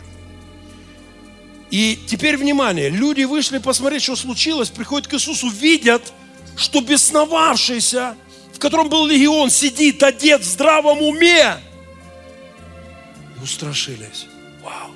[1.71, 6.13] И теперь внимание, люди вышли посмотреть, что случилось, приходят к Иисусу, видят,
[6.57, 8.17] что бесновавшийся,
[8.53, 11.61] в котором был легион, сидит одет в здравом уме
[13.43, 14.27] устрашились.
[14.63, 14.91] Вау.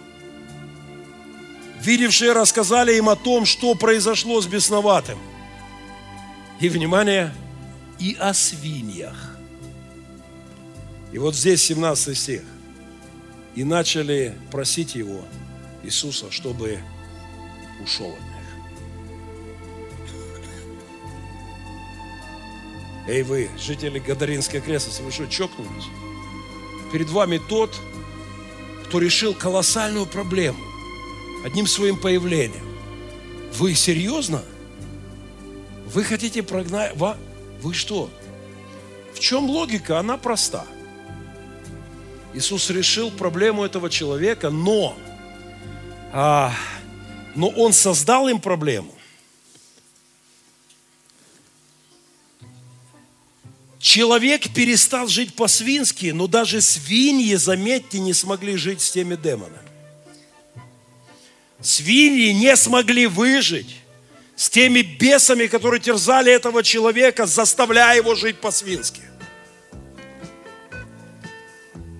[1.82, 5.18] Видевшие рассказали им о том, что произошло с бесноватым.
[6.60, 7.34] И, внимание,
[7.98, 9.36] и о свиньях.
[11.12, 12.42] И вот здесь 17 стих.
[13.54, 15.22] И начали просить его,
[15.84, 16.78] Иисуса, чтобы
[17.82, 18.30] ушел от них.
[23.06, 25.84] Эй вы, жители Гадаринской окрестности, вы что, чокнулись?
[26.92, 27.74] Перед вами тот,
[28.86, 30.64] кто решил колоссальную проблему
[31.44, 32.64] одним своим появлением.
[33.54, 34.42] Вы серьезно?
[35.86, 36.94] Вы хотите прогнать...
[36.96, 38.08] Вы что?
[39.12, 39.98] В чем логика?
[39.98, 40.64] Она проста.
[42.32, 44.96] Иисус решил проблему этого человека, но,
[46.16, 46.52] а,
[47.34, 48.94] но Он создал им проблему.
[53.80, 59.58] Человек перестал жить по-свински, но даже свиньи, заметьте, не смогли жить с теми демонами.
[61.60, 63.76] Свиньи не смогли выжить
[64.36, 69.02] с теми бесами, которые терзали этого человека, заставляя его жить по-свински.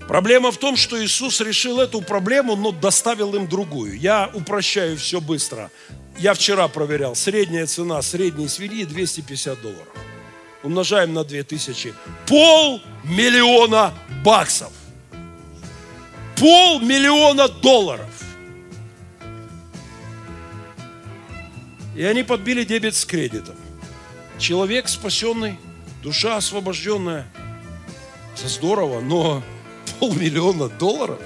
[0.09, 3.98] Проблема в том, что Иисус решил эту проблему, но доставил им другую.
[3.98, 5.70] Я упрощаю все быстро.
[6.18, 7.14] Я вчера проверял.
[7.14, 9.88] Средняя цена средней свиньи 250 долларов.
[10.62, 11.94] Умножаем на 2000.
[12.26, 14.72] Полмиллиона баксов.
[16.36, 18.11] Полмиллиона долларов.
[21.96, 23.57] И они подбили дебет с кредитом.
[24.38, 25.59] Человек спасенный,
[26.02, 27.26] душа освобожденная.
[28.36, 29.42] Это здорово, но
[30.01, 31.20] полмиллиона долларов?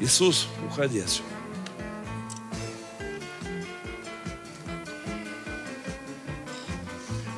[0.00, 1.28] Иисус, уходи отсюда.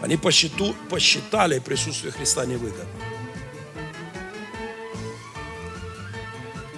[0.03, 2.85] Они посчиту, посчитали присутствие Христа невыгодно.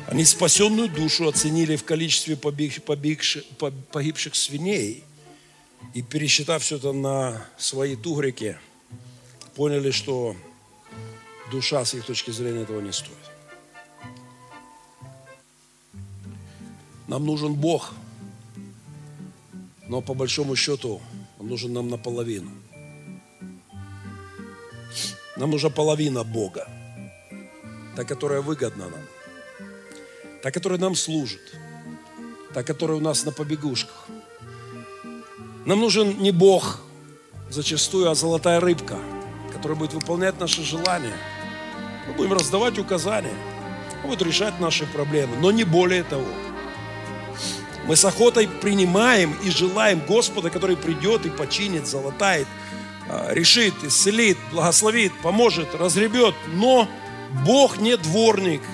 [0.08, 3.44] Они спасенную душу оценили в количестве побегших, побегших,
[3.90, 5.04] погибших свиней
[5.94, 8.58] и пересчитав все это на свои тугрики,
[9.54, 10.36] поняли, что
[11.52, 13.30] душа с их точки зрения этого не стоит.
[17.06, 17.92] Нам нужен Бог,
[19.88, 21.00] но по большому счету
[21.38, 22.50] он нужен нам наполовину.
[25.36, 26.66] Нам нужна половина Бога,
[27.96, 29.02] та, которая выгодна нам
[30.42, 31.54] та, которая нам служит,
[32.52, 34.06] та, которая у нас на побегушках.
[35.64, 36.80] Нам нужен не Бог
[37.48, 38.98] зачастую, а золотая рыбка,
[39.52, 41.16] которая будет выполнять наши желания.
[42.06, 43.34] Мы будем раздавать указания,
[44.02, 46.26] будет решать наши проблемы, но не более того.
[47.86, 52.46] Мы с охотой принимаем и желаем Господа, который придет и починит, золотает,
[53.08, 56.34] а, решит, исцелит, благословит, поможет, разребет.
[56.54, 56.88] Но
[57.44, 58.62] Бог не дворник–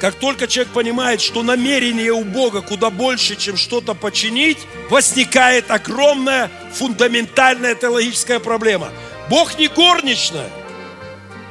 [0.00, 4.58] Как только человек понимает, что намерение у Бога куда больше, чем что-то починить,
[4.90, 8.92] возникает огромная фундаментальная теологическая проблема.
[9.28, 10.50] Бог не горничная.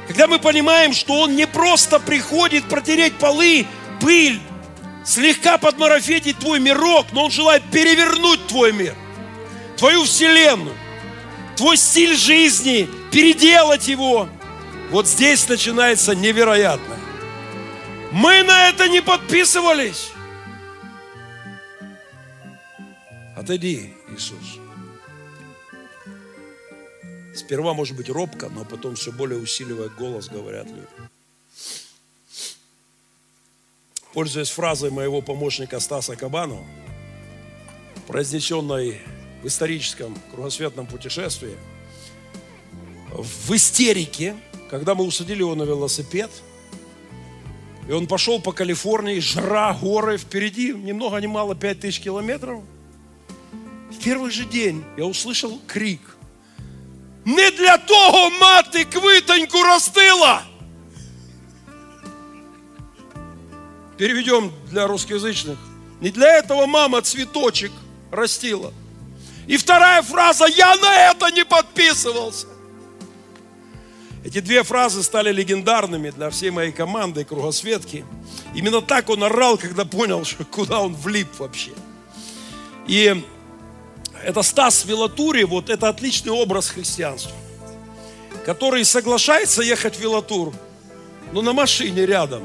[0.06, 3.66] Когда мы понимаем, что Он не просто приходит протереть полы,
[4.00, 4.40] пыль,
[5.04, 8.94] слегка подмарафетить твой мирок, но Он желает перевернуть твой мир,
[9.76, 10.76] твою вселенную,
[11.56, 14.28] твой стиль жизни, переделать его.
[14.90, 16.98] Вот здесь начинается невероятное.
[18.10, 20.10] Мы на это не подписывались.
[23.36, 24.57] Отойди, Иисус.
[27.38, 30.88] Сперва может быть робко, но потом все более усиливая голос, говорят люди.
[34.12, 36.64] Пользуясь фразой моего помощника Стаса Кабанова,
[38.08, 39.00] произнесенной
[39.42, 41.56] в историческом кругосветном путешествии,
[43.12, 44.36] в истерике,
[44.68, 46.30] когда мы усадили его на велосипед–
[47.88, 52.62] и он пошел по Калифорнии, жра, горы, впереди ни много ни мало 5 тысяч километров.
[53.90, 56.17] В первый же день я услышал крик.
[57.28, 60.42] Не для того мати квитоньку растила.
[63.98, 65.58] Переведем для русскоязычных.
[66.00, 67.70] Не для этого мама цветочек
[68.10, 68.72] растила.
[69.46, 72.46] И вторая фраза, я на это не подписывался.
[74.24, 78.06] Эти две фразы стали легендарными для всей моей команды кругосветки.
[78.54, 81.72] Именно так он орал, когда понял, куда он влип вообще.
[82.86, 83.22] И
[84.24, 87.32] это Стас Вилатури, вот это отличный образ христианства,
[88.44, 90.52] который соглашается ехать в Вилатур,
[91.32, 92.44] но на машине рядом.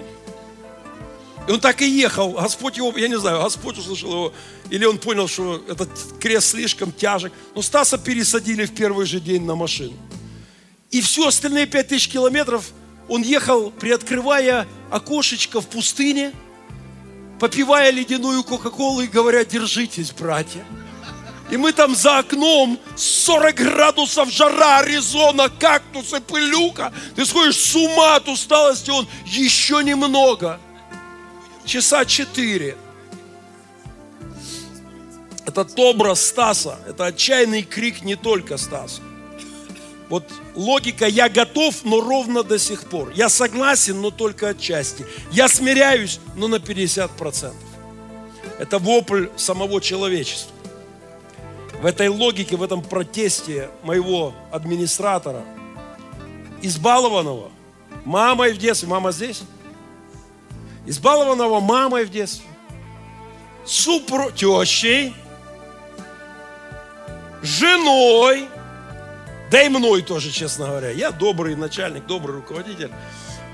[1.47, 2.31] И он так и ехал.
[2.31, 4.33] Господь его, я не знаю, Господь услышал его,
[4.69, 7.33] или он понял, что этот крест слишком тяжек.
[7.53, 9.93] Но Стаса пересадили в первый же день на машину.
[10.89, 12.71] И все остальные пять тысяч километров
[13.09, 16.31] он ехал, приоткрывая окошечко в пустыне,
[17.39, 20.63] попивая ледяную Кока-Колу и говоря, держитесь, братья.
[21.53, 26.91] И мы там за окном 40 градусов жара, Аризона, кактусы, пылюка.
[27.15, 30.59] Ты сходишь с ума от усталости, он еще немного.
[31.63, 32.75] Часа четыре.
[35.45, 39.03] Этот образ Стаса, это отчаянный крик не только Стаса.
[40.09, 43.11] Вот логика «я готов, но ровно до сих пор».
[43.13, 45.05] Я согласен, но только отчасти.
[45.31, 47.53] Я смиряюсь, но на 50%.
[48.57, 50.52] Это вопль самого человечества.
[51.83, 55.43] В этой логике, в этом протесте моего администратора,
[56.61, 57.51] избалованного
[58.05, 59.43] мамой в детстве, мама здесь,
[60.85, 62.45] избалованного мамой в детстве,
[63.65, 65.13] супру, тещей,
[67.41, 68.47] женой,
[69.51, 70.89] да и мной тоже, честно говоря.
[70.89, 72.91] Я добрый начальник, добрый руководитель.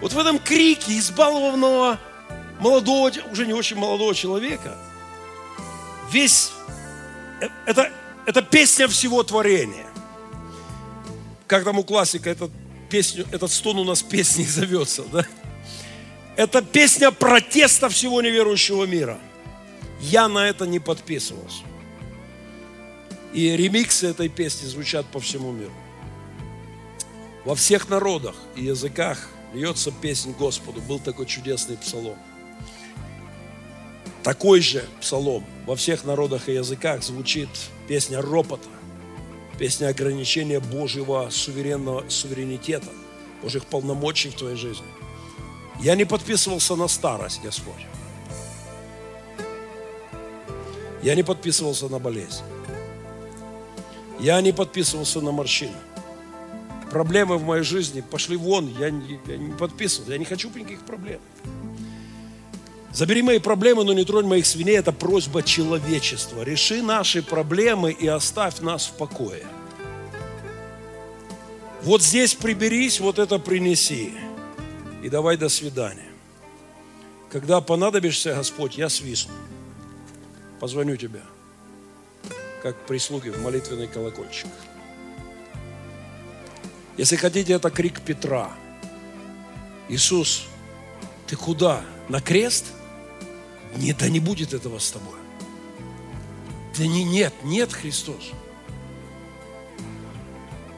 [0.02, 1.98] Вот в этом крике избалованного
[2.60, 4.78] молодого, уже не очень молодого человека,
[6.12, 6.52] весь,
[7.42, 7.92] э, это,
[8.26, 9.88] это песня всего творения.
[11.48, 12.52] Как там у классика, этот,
[12.90, 15.26] песню, этот стон у нас песней зовется, да?
[16.36, 19.20] Это песня протеста всего неверующего мира.
[20.00, 21.64] Я на это не подписывался.
[23.34, 25.74] И ремиксы этой песни звучат по всему миру.
[27.46, 30.82] Во всех народах и языках льется песнь Господу.
[30.82, 32.18] Был такой чудесный псалом.
[34.24, 37.50] Такой же псалом во всех народах и языках звучит
[37.90, 38.70] песня ропота,
[39.58, 42.88] песня ограничения Божьего суверенного суверенитета,
[43.44, 44.88] Божьих полномочий в твоей жизни–
[45.82, 47.86] я не подписывался на старость, Господь.
[51.02, 52.44] Я не подписывался на болезнь.
[54.20, 55.78] Я не подписывался на морщины.
[56.92, 60.82] Проблемы в моей жизни пошли вон, я не, я не подписывался, я не хочу никаких
[60.82, 61.22] проблем.
[62.92, 64.78] Забери мои проблемы, но не тронь моих свиней.
[64.78, 66.44] Это просьба человечества.
[66.44, 69.46] Реши наши проблемы и оставь нас в покое.
[71.84, 74.14] Вот здесь приберись, вот это принеси
[75.02, 76.10] и давай до свидания.
[77.32, 79.34] Когда понадобишься, Господь, я свистну.
[80.60, 81.22] Позвоню тебе,
[82.64, 84.50] как прислуги в молитвенный колокольчик.
[86.98, 88.52] Если хотите, это крик Петра.
[89.88, 90.48] Иисус,
[91.28, 91.82] ты куда?
[92.10, 92.66] На крест?
[93.76, 95.18] Нет, да не будет этого с тобой.
[96.78, 98.32] Да не, нет, нет, Христос.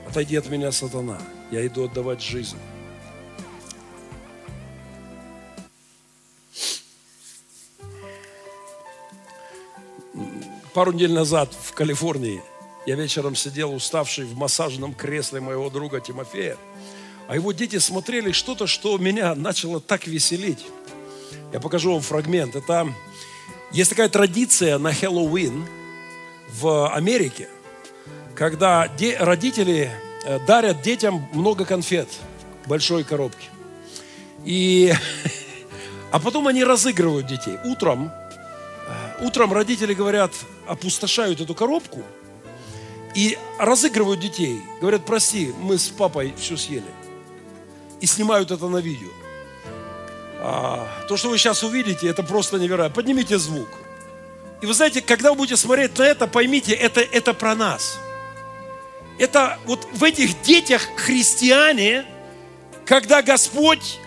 [0.08, 1.20] Отойди от меня, сатана.
[1.52, 2.58] Я иду отдавать жизнь.
[10.74, 12.42] пару недель назад в Калифорнии
[12.86, 16.58] я вечером сидел уставший в массажном кресле моего друга Тимофея,
[17.28, 20.66] а его дети смотрели что-то, что меня начало так веселить.
[21.54, 22.56] Я покажу вам фрагмент.
[22.56, 22.94] Это
[23.72, 25.66] есть такая традиция на Хэллоуин
[26.50, 27.48] в Америке,
[28.36, 29.92] когда де, родители
[30.26, 32.08] э, дарят детям много конфет
[32.66, 33.48] большой коробке.
[34.46, 34.94] И,
[36.12, 37.58] а потом они разыгрывают детей.
[37.66, 38.12] Утром
[39.22, 40.32] утром родители говорят,
[40.68, 42.02] опустошают эту коробку
[43.16, 44.62] и разыгрывают детей.
[44.80, 46.84] Говорят, прости, мы с папой все съели.
[48.00, 49.10] И снимают это на видео.
[50.44, 52.96] А, то, что вы сейчас увидите, это просто невероятно.
[52.96, 53.70] Поднимите звук.
[54.62, 58.00] И вы знаете, когда вы будете смотреть на это, поймите, это, это про нас.
[59.20, 62.06] Это вот в этих детях христиане,
[62.86, 64.00] когда Господь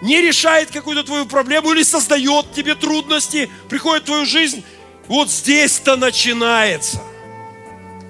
[0.00, 4.62] не решает какую-то твою проблему или создает тебе трудности, приходит в твою жизнь,
[5.08, 7.02] вот здесь-то начинается.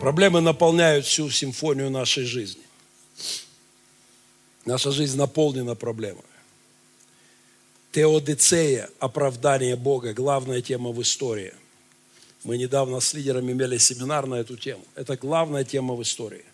[0.00, 2.62] Проблемы наполняют всю симфонию нашей жизни.
[4.66, 6.33] Наша жизнь наполнена проблемами.
[7.94, 11.54] Теодицея, оправдание Бога, главная тема в истории.
[12.42, 14.84] Мы недавно с лидерами имели семинар на эту тему.
[14.94, 16.44] Это главная тема в истории.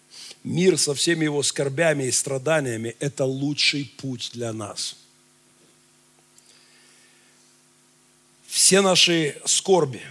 [0.45, 4.97] Мир со всеми его скорбями и страданиями– это лучший путь для нас–
[8.51, 10.03] Все наши скорби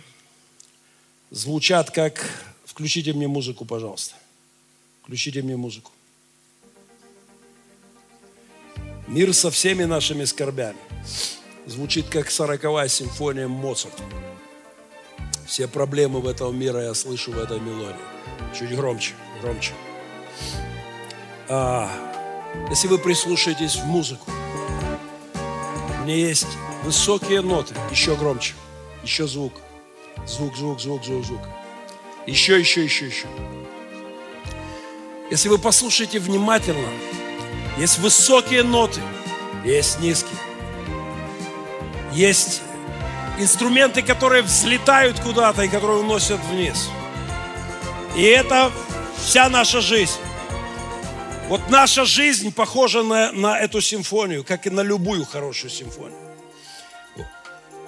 [1.30, 2.26] звучат как...
[2.66, 4.16] Включите мне музыку, пожалуйста.
[5.04, 5.92] Включите мне музыку.
[9.10, 10.78] Мир со всеми нашими скорбями
[11.66, 14.04] звучит как сороковая симфония Моцарта.
[15.46, 17.96] Все проблемы в этом мире я слышу в этой мелодии.
[18.58, 19.74] Чуть громче, громче.
[21.48, 21.90] А,
[22.70, 24.30] если вы прислушаетесь в музыку,
[26.04, 26.48] мне есть
[26.84, 27.76] Высокие ноты.
[27.92, 28.54] Еще громче.
[29.04, 29.54] Еще звук.
[30.26, 31.42] Звук, звук, звук, звук, звук.
[32.26, 33.28] Еще, еще, еще, еще.
[35.30, 36.88] Если вы послушаете внимательно,
[37.80, 39.02] есть высокие ноты,
[39.66, 40.38] есть низкие.
[42.12, 42.62] Есть
[43.40, 46.90] инструменты, которые взлетают куда-то и которые уносят вниз.
[48.16, 48.72] И это
[49.18, 50.20] вся наша жизнь.
[51.48, 56.30] Вот наша жизнь похожа на, на эту симфонию, как и на любую хорошую симфонию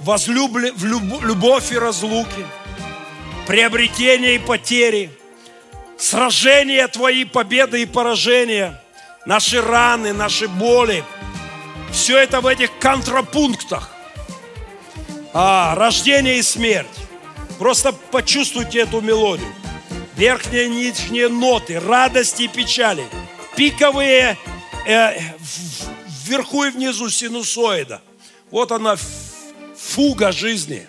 [0.02, 2.46] возлюбле, в любовь и разлуки,
[3.48, 5.12] приобретение и потери,
[5.98, 8.82] сражения твои, победы и поражения,
[9.26, 11.04] наши раны, наши боли.
[11.92, 13.90] Все это в этих контрапунктах.
[15.34, 16.88] А, рождение и смерть.
[17.60, 19.48] Просто почувствуйте эту мелодию.
[20.16, 23.04] верхние и нижние ноты, радости и печали,
[23.56, 24.38] пиковые
[24.86, 25.14] э,
[26.26, 28.02] вверху и внизу синусоида.
[28.52, 28.98] Вот она
[29.78, 30.88] фуга жизни.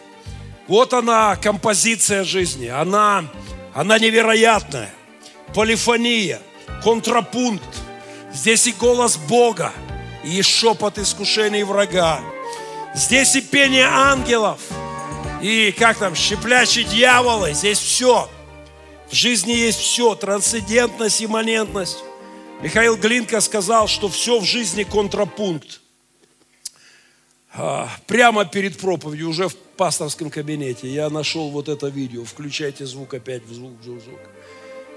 [0.69, 2.67] Вот она композиция жизни.
[2.67, 3.25] Она,
[3.75, 4.91] она невероятная.
[5.55, 6.41] Полифония,
[6.83, 7.82] контрапункт.
[8.35, 9.73] Здесь и голос Бога,
[10.25, 12.21] и шепот искушений врага.
[12.95, 14.61] Здесь и пение ангелов,
[15.43, 17.53] и как там, щеплячие дьяволы.
[17.53, 18.31] Здесь все.
[19.11, 20.15] В жизни есть все.
[20.15, 21.99] Трансцендентность, имманентность.
[22.63, 25.81] Михаил Глинка сказал, что все в жизни контрапункт.
[27.55, 32.25] А, прямо перед проповедью, уже в пасторском кабинете, я нашел вот это видео.
[32.25, 34.21] Включайте звук опять, в звук, звук, звук.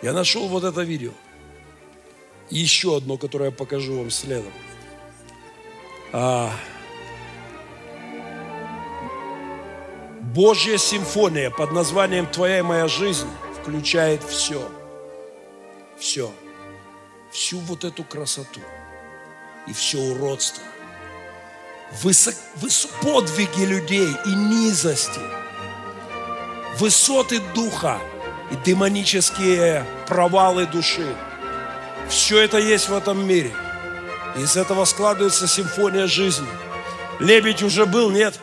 [0.01, 1.11] Я нашел вот это видео.
[2.49, 4.51] Еще одно, которое я покажу вам следом.
[6.13, 6.51] А,
[10.21, 13.27] Божья симфония под названием «Твоя и моя жизнь»
[13.61, 14.69] включает все.
[15.97, 16.31] Все.
[17.31, 18.61] Всю вот эту красоту
[19.67, 20.63] и все уродство.
[22.01, 25.19] Высок, выс, подвиги людей и низости.
[26.77, 27.99] Высоты духа
[28.51, 31.15] и демонические провалы души.
[32.09, 33.51] Все это есть в этом мире.
[34.37, 36.47] Из этого складывается симфония жизни.
[37.19, 38.39] Лебедь уже был, нет?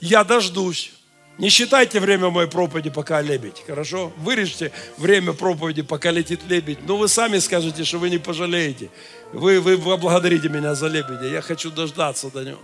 [0.00, 0.92] Я дождусь.
[1.38, 4.12] Не считайте время моей проповеди, пока лебедь, хорошо?
[4.18, 6.86] Вырежьте время проповеди, пока летит лебедь.
[6.86, 8.90] Но вы сами скажете, что вы не пожалеете.
[9.32, 11.26] Вы, вы благодарите меня за лебедя.
[11.26, 12.58] Я хочу дождаться до него.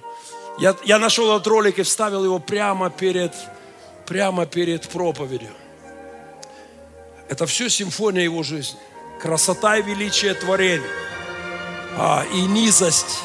[0.59, 3.33] Я, я нашел этот ролик и вставил его прямо перед,
[4.07, 5.53] прямо перед проповедью.
[7.29, 8.79] Это все симфония его жизни.
[9.21, 10.87] Красота и величие творений.
[11.97, 13.21] А, и низость,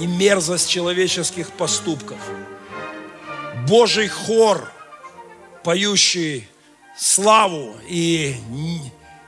[0.00, 2.18] и мерзость человеческих поступков.
[3.66, 4.70] Божий хор–
[5.62, 6.46] поющие
[6.96, 8.36] славу и,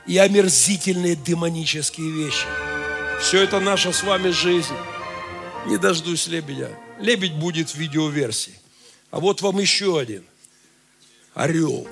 [0.05, 2.45] и омерзительные демонические вещи.
[3.21, 4.73] Все это наша с вами жизнь.
[5.65, 6.69] Не дождусь лебедя.
[6.99, 8.53] Лебедь будет в видеоверсии.
[9.11, 10.23] А вот вам еще один.
[11.33, 11.87] Орел.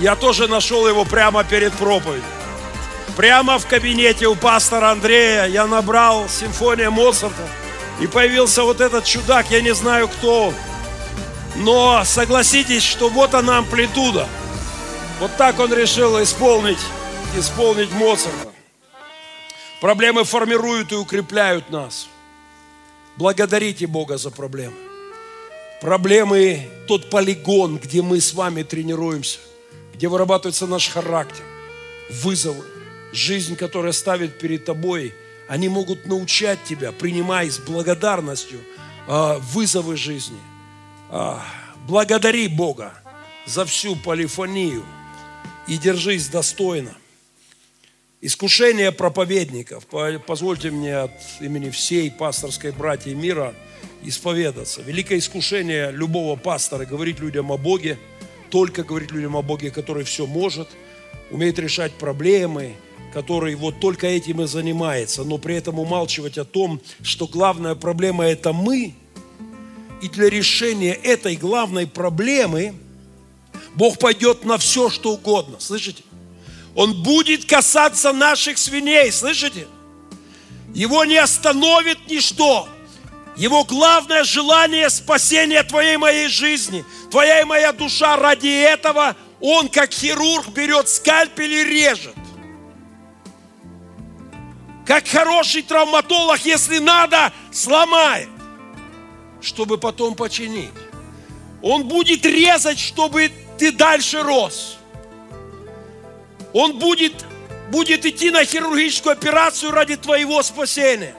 [0.00, 2.24] Я тоже нашел его прямо перед проповедью.
[3.16, 7.46] Прямо в кабинете у пастора Андрея я набрал симфония Моцарта.
[8.00, 10.54] И появился вот этот чудак, я не знаю кто он.
[11.56, 14.26] Но согласитесь, что вот она амплитуда.
[15.18, 16.78] Вот так он решил исполнить,
[17.36, 18.48] исполнить Моцарта.
[19.82, 22.08] Проблемы формируют и укрепляют нас.
[23.16, 24.76] Благодарите Бога за проблемы.
[25.82, 29.40] Проблемы– тот полигон, где мы с вами тренируемся,
[30.00, 31.44] где вырабатывается наш характер,
[32.08, 32.64] вызовы,
[33.12, 35.12] жизнь, которая ставит перед тобой.
[35.46, 38.60] Они могут научать тебя, принимая с благодарностью
[39.06, 40.40] а, вызовы жизни–
[41.86, 42.94] благодари Бога
[43.46, 44.84] за всю полифонию
[45.66, 46.96] и держись достойно.
[48.20, 49.86] Искушение проповедников.
[50.26, 53.54] Позвольте мне от имени всей пасторской братьи мира
[54.02, 54.82] исповедаться.
[54.82, 57.98] Великое искушение любого пастора говорить людям о Боге,
[58.50, 60.68] только говорить людям о Боге, который все может,
[61.30, 62.74] умеет решать проблемы,
[63.14, 68.24] который вот только этим и занимается, но при этом умалчивать о том, что главная проблема–
[68.26, 68.94] это мы–
[70.00, 72.74] и для решения этой главной проблемы
[73.74, 75.56] Бог пойдет на все, что угодно.
[75.60, 76.02] Слышите?
[76.74, 79.12] Он будет касаться наших свиней.
[79.12, 79.66] Слышите?
[80.74, 82.68] Его не остановит ничто.
[83.36, 86.84] Его главное желание спасения твоей моей жизни.
[87.10, 92.14] Твоя и моя душа ради этого он, как хирург, берет скальпель и режет.
[94.86, 98.28] Как хороший травматолог, если надо, сломает
[99.40, 100.70] чтобы потом починить.
[101.62, 104.78] Он будет резать, чтобы ты дальше рос.
[106.52, 107.24] Он будет,
[107.70, 111.14] будет идти на хирургическую операцию ради твоего спасения.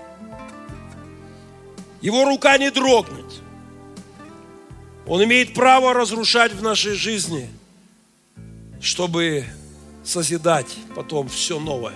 [2.01, 3.25] Его рука не дрогнет.
[5.05, 7.49] Он имеет право разрушать в нашей жизни,
[8.79, 9.45] чтобы
[10.03, 11.95] созидать потом все новое.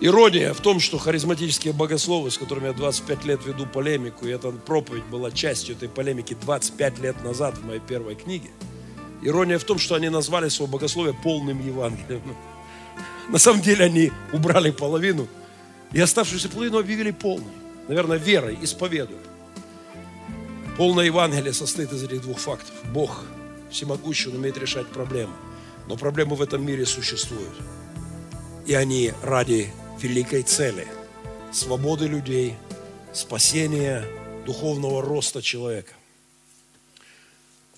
[0.00, 4.50] Ирония в том, что харизматические богословы, с которыми я 25 лет веду полемику, и эта
[4.50, 8.50] проповедь была частью этой полемики 25 лет назад в моей первой книге,
[9.22, 12.22] ирония в том, что они назвали свое богословие полным Евангелием.
[13.30, 15.26] На самом деле они убрали половину,
[15.94, 17.52] и оставшуюся половину объявили полной.
[17.88, 19.22] Наверное, верой, исповедуют.
[20.76, 22.74] Полное Евангелие состоит из этих двух фактов.
[22.92, 23.24] Бог
[23.70, 25.34] всемогущий, Он умеет решать проблемы.
[25.86, 27.54] Но проблемы в этом мире существуют.
[28.66, 29.72] И они ради
[30.02, 30.86] великой цели–
[31.52, 32.56] свободы людей,
[33.12, 34.04] спасения
[34.44, 35.92] духовного роста человека.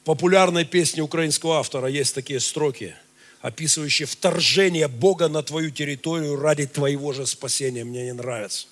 [0.04, 2.94] популярной песне украинского автора есть такие строки,
[3.40, 7.84] описывающие вторжение Бога на твою территорию ради твоего же спасения.
[7.84, 8.66] Мне не нравится.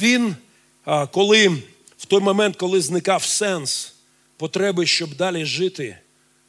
[0.00, 0.36] Він,
[1.12, 1.62] коли
[1.98, 3.94] в той момент, коли зникав сенс
[4.36, 5.98] потреби, щоб далі жити,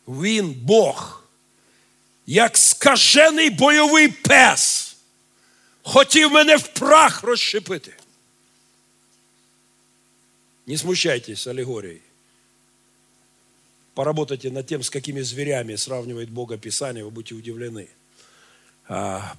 [0.07, 1.23] він, Бог,
[2.25, 4.95] як скажений бойовий пес,
[5.83, 7.93] хотів мене в прах розщепити.
[10.67, 12.01] Не смущайтесь аллегорией.
[13.99, 17.89] Поработайте над тем, с какими зверями сравнивает Бога Писание, вы будете удивлены.
[18.87, 19.33] А,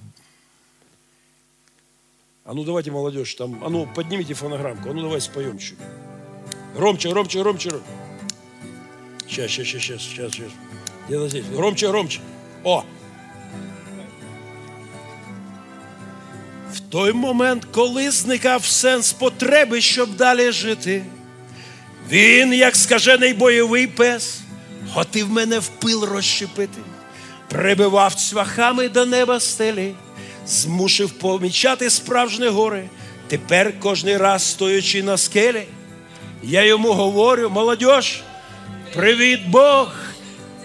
[2.45, 5.79] а ну давайте, молодежь, там, а ну поднимите фонограммку, а ну давай споем чуть.
[6.75, 7.87] Громче, громче, громче, громче.
[9.27, 10.51] Сейчас, сейчас, сейчас, сейчас, сейчас.
[11.07, 11.45] Где-то здесь.
[11.45, 12.19] Громче, громче.
[12.63, 12.83] О!
[16.71, 21.05] В той момент, коли зникав сенс потреби, щоб далі жити,
[22.09, 24.40] він, як скажений бойовий пес,
[24.94, 26.80] хотів мене в пил розщепити,
[27.48, 29.94] прибивав цвяхами до неба стелі,
[30.46, 32.88] змусив помічати справжнє горе.
[33.28, 35.66] Тепер кожний раз, стоячи на скелі,
[36.42, 37.84] я йому говорю, молодь,
[38.94, 39.88] привіт Бог!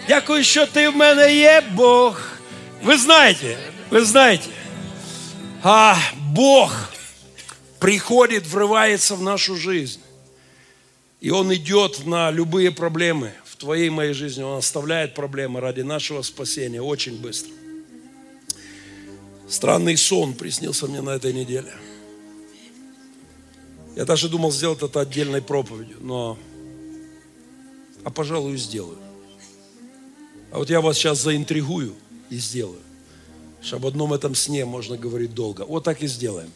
[0.08, 2.20] Дякую, що ти в мене є, Бог.
[2.82, 3.56] Ви знаєте,
[3.90, 4.48] вы знаете,
[5.62, 6.72] а Бог
[7.78, 10.00] приходит, врывается в нашу жизнь.
[11.20, 14.43] И Он идет на любые проблемы в твоей моей жизни.
[14.43, 17.51] Он оставляет проблемы ради нашего спасения очень быстро.
[19.49, 21.73] Странный сон приснился мне на этой неделе.
[23.95, 26.37] Я даже думал сделать это отдельной проповедью, но,
[28.03, 28.99] а пожалуй, сделаю.
[30.51, 31.95] А вот я вас сейчас заинтригую
[32.29, 32.81] и сделаю.
[33.63, 35.65] Что об одном этом сне можно говорить долго.
[35.65, 36.51] Вот так и сделаем.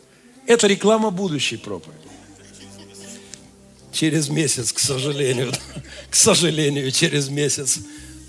[0.45, 2.10] Это реклама будущей проповеди.
[3.91, 5.51] Через месяц, к сожалению.
[6.09, 7.79] К сожалению, через месяц.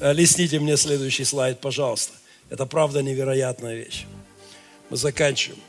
[0.00, 2.12] Лесните мне следующий слайд, пожалуйста.
[2.50, 4.04] Это правда невероятная вещь.
[4.90, 5.60] Мы заканчиваем.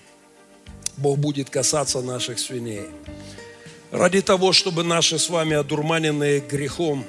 [0.98, 2.88] Бог будет касаться наших свиней.
[3.92, 7.06] Ради того, чтобы наши с вами одурманенные грехом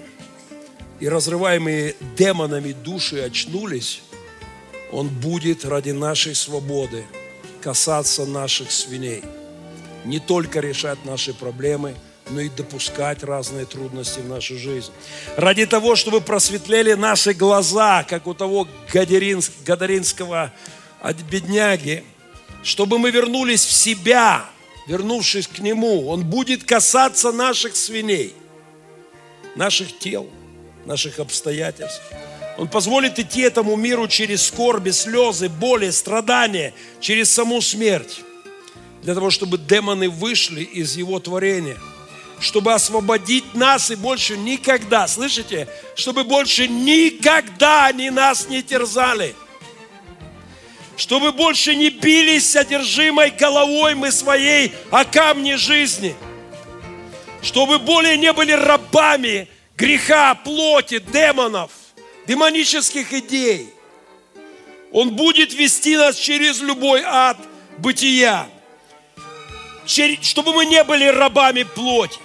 [1.00, 4.02] и разрываемые демонами души очнулись,
[4.92, 7.04] Он будет ради нашей свободы
[7.62, 9.22] касаться наших свиней.
[10.04, 11.94] Не только решать наши проблемы,
[12.30, 14.90] но и допускать разные трудности в нашу жизнь.
[15.36, 20.52] Ради того, чтобы просветлели наши глаза, как у того гадаринского
[21.30, 22.04] бедняги,
[22.62, 24.46] чтобы мы вернулись в себя,
[24.86, 26.08] вернувшись к Нему.
[26.08, 28.34] Он будет касаться наших свиней,
[29.54, 30.28] наших тел,
[30.86, 32.02] наших обстоятельств.
[32.56, 38.20] Он позволит идти этому миру через скорби, слезы, боли, страдания, через саму смерть.
[39.02, 41.76] Для того, чтобы демоны вышли из его творения.
[42.44, 45.66] Чтобы освободить нас и больше никогда, слышите?
[45.96, 49.34] Чтобы больше никогда они нас не терзали.
[50.98, 56.14] Чтобы больше не бились одержимой головой мы своей о камне жизни.
[57.40, 61.70] Чтобы более не были рабами греха, плоти, демонов–
[62.26, 63.68] демонических идей.
[64.92, 67.38] Он будет вести нас через любой ад
[67.78, 68.48] бытия,
[69.86, 72.18] чтобы мы не были рабами плоти,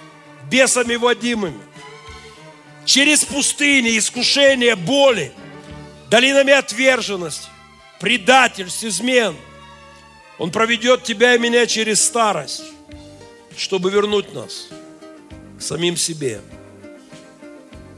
[0.50, 1.60] бесами водимыми,
[2.84, 5.32] через пустыни, искушения, боли,
[6.10, 7.48] долинами отверженности,
[8.00, 9.36] предательств, измен.
[10.38, 12.64] Он проведет тебя и меня через старость,
[13.56, 14.68] чтобы вернуть нас
[15.58, 16.40] к самим себе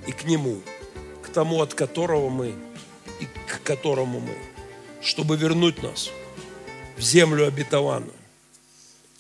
[0.07, 0.61] и к Нему
[1.33, 2.55] тому, от которого мы
[3.21, 4.37] и к которому мы,
[5.03, 6.11] чтобы вернуть нас
[6.97, 8.13] в землю обетованную,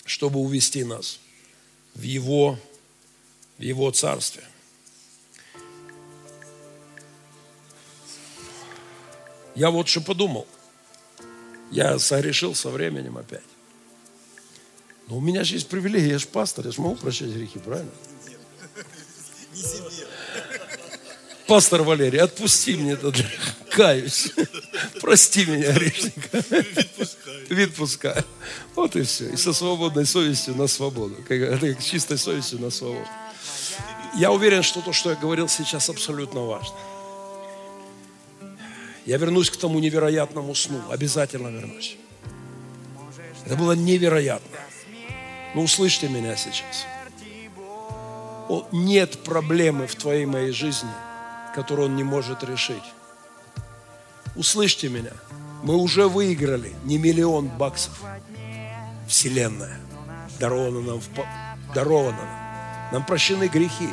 [0.04, 1.18] чтобы увести нас
[1.94, 2.58] в Его,
[3.62, 4.44] в Его Царствие.
[9.54, 10.48] Я вот что подумал.
[11.70, 13.44] Я согрешил со временем опять.
[15.06, 17.90] Но у меня же есть привилегия, я же пастор, я же могу прощать грехи, правильно?
[19.54, 20.06] Не себе.
[21.46, 23.14] Пастор Валерий, отпусти мне этот
[23.70, 24.32] каюсь.
[25.00, 26.42] Прости меня, грешника.
[27.48, 28.24] Відпускаю.
[28.74, 29.28] Вот и все.
[29.28, 31.16] И со свободной совестью на свободу.
[31.28, 33.06] Как, с чистой совестью на свободу.
[34.14, 36.76] Я уверен, что то, что я говорил сейчас, абсолютно важно.
[39.06, 40.80] Я вернусь к тому невероятному сну.
[40.90, 41.96] Обязательно вернусь.
[43.44, 44.58] Это было невероятно.
[45.54, 46.86] Но услышьте меня сейчас.
[48.48, 50.90] О, нет проблемы в твоей моей жизни–
[51.52, 52.82] которую он не может решить.
[54.34, 55.12] Услышьте меня.
[55.62, 58.02] Мы уже выиграли не миллион баксов.
[59.06, 59.78] Вселенная
[60.40, 61.00] дарована нам,
[61.74, 62.41] дарована нам.
[62.92, 63.88] Нам прощены грехи.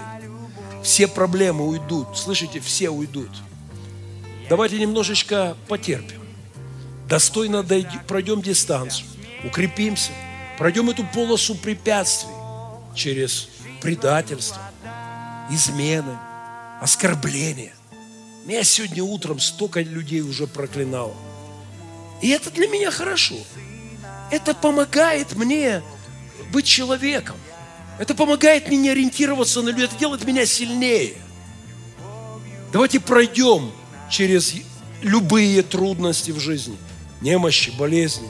[0.83, 2.17] Все проблемы уйдут.
[2.17, 3.29] Слышите, все уйдут.
[4.49, 6.19] Давайте немножечко потерпим.
[7.07, 9.07] Достойно дойдем, пройдем дистанцию,
[9.43, 10.11] укрепимся,
[10.57, 12.29] пройдем эту полосу препятствий
[12.93, 13.49] через
[13.81, 14.61] предательство,
[15.49, 16.17] измены,
[16.81, 17.73] оскорбления.
[18.45, 21.15] Меня сегодня утром столько людей уже проклинало.
[22.21, 23.35] И это для меня хорошо.
[24.29, 25.81] Это помогает мне
[26.51, 27.37] быть человеком.
[27.99, 29.85] Это помогает мне не ориентироваться на людей.
[29.85, 31.15] Это делает меня сильнее.
[32.71, 33.71] Давайте пройдем
[34.09, 34.53] через
[35.01, 36.77] любые трудности в жизни,
[37.21, 38.29] немощи, болезни.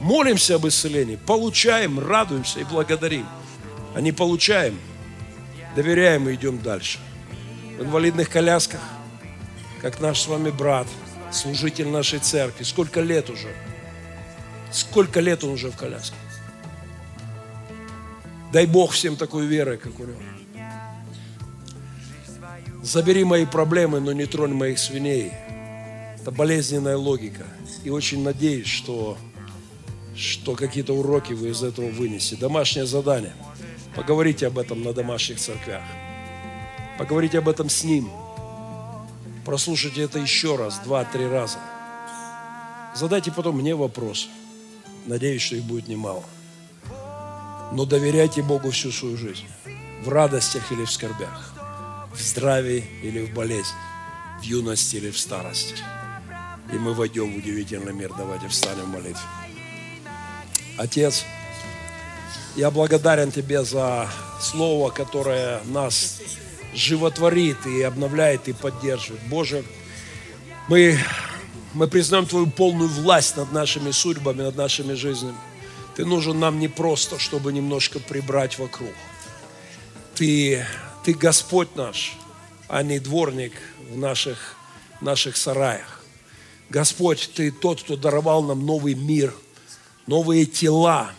[0.00, 3.26] Молимся об исцелении, получаем, радуемся и благодарим.
[3.94, 4.78] А не получаем,
[5.76, 6.98] доверяем и идем дальше.
[7.78, 8.80] В инвалидных колясках,
[9.82, 10.86] как наш с вами брат,
[11.30, 12.64] служитель нашей церкви.
[12.64, 13.54] Сколько лет уже?
[14.72, 16.16] Сколько лет он уже в коляске?
[18.52, 20.18] Дай Бог всем такой веры, как у него.
[22.82, 25.32] Забери мои проблемы, но не тронь моих свиней.
[26.20, 27.44] Это болезненная логика.
[27.84, 29.16] И очень надеюсь, что,
[30.16, 32.36] что какие-то уроки вы из этого вынесете.
[32.36, 33.34] Домашнее задание.
[33.94, 35.82] Поговорите об этом на домашних церквях.
[36.98, 38.10] Поговорите об этом с ним.
[39.44, 41.58] Прослушайте это еще раз, два-три раза.
[42.94, 44.28] Задайте потом мне вопрос.
[45.06, 46.24] Надеюсь, что их будет немало.
[47.72, 49.46] Но доверяйте Богу всю свою жизнь.
[50.02, 51.54] В радостях или в скорбях.
[52.12, 53.76] В здравии или в болезни.
[54.40, 55.76] В юности или в старости.
[56.72, 58.12] И мы войдем в удивительный мир.
[58.16, 59.22] Давайте встанем в молитве.
[60.76, 61.24] Отец,
[62.56, 64.08] я благодарен Тебе за
[64.40, 66.20] слово, которое нас
[66.74, 69.22] животворит и обновляет и поддерживает.
[69.28, 69.64] Боже,
[70.68, 70.98] мы,
[71.74, 75.36] мы признаем Твою полную власть над нашими судьбами, над нашими жизнями.
[76.00, 78.94] Ты нужен нам не просто, чтобы немножко прибрать вокруг.
[80.14, 80.64] Ты,
[81.04, 82.16] ты Господь наш,
[82.68, 83.52] а не дворник
[83.90, 84.56] в наших,
[85.02, 86.02] наших сараях.
[86.70, 89.34] Господь, Ты тот, кто даровал нам новый мир,
[90.06, 91.12] новые тела,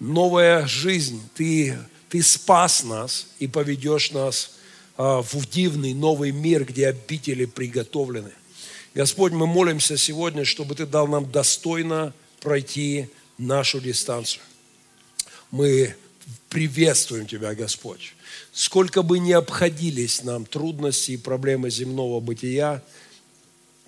[0.00, 1.22] новая жизнь.
[1.34, 1.78] Ты,
[2.10, 4.58] ты спас нас и поведешь нас
[4.98, 8.32] а, в дивный новый мир, где обители приготовлены.
[8.94, 12.12] Господь, мы молимся сегодня, чтобы Ты дал нам достойно
[12.42, 13.08] пройти
[13.38, 14.42] нашу дистанцию.
[15.50, 15.94] Мы
[16.48, 18.14] приветствуем Тебя, Господь.
[18.52, 22.82] Сколько бы ни обходились нам трудности и проблемы земного бытия,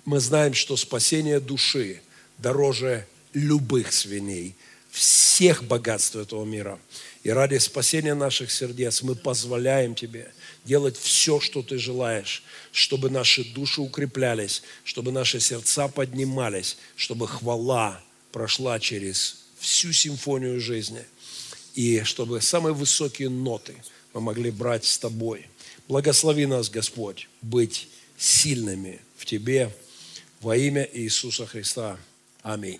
[0.05, 2.01] мы знаем, что спасение души
[2.37, 4.55] дороже любых свиней,
[4.91, 6.79] всех богатств этого мира.
[7.23, 10.31] И ради спасения наших сердец мы позволяем Тебе
[10.63, 18.01] делать все, что Ты желаешь, чтобы наши души укреплялись, чтобы наши сердца поднимались, чтобы хвала
[18.31, 21.03] прошла через всю симфонию жизни.
[21.75, 23.75] И чтобы самые высокие ноты
[24.13, 25.47] мы могли брать с Тобой.
[25.87, 27.87] Благослови нас, Господь, быть
[28.17, 29.71] сильными в Тебе
[30.41, 31.97] во имя Иисуса Христа.
[32.41, 32.79] Аминь.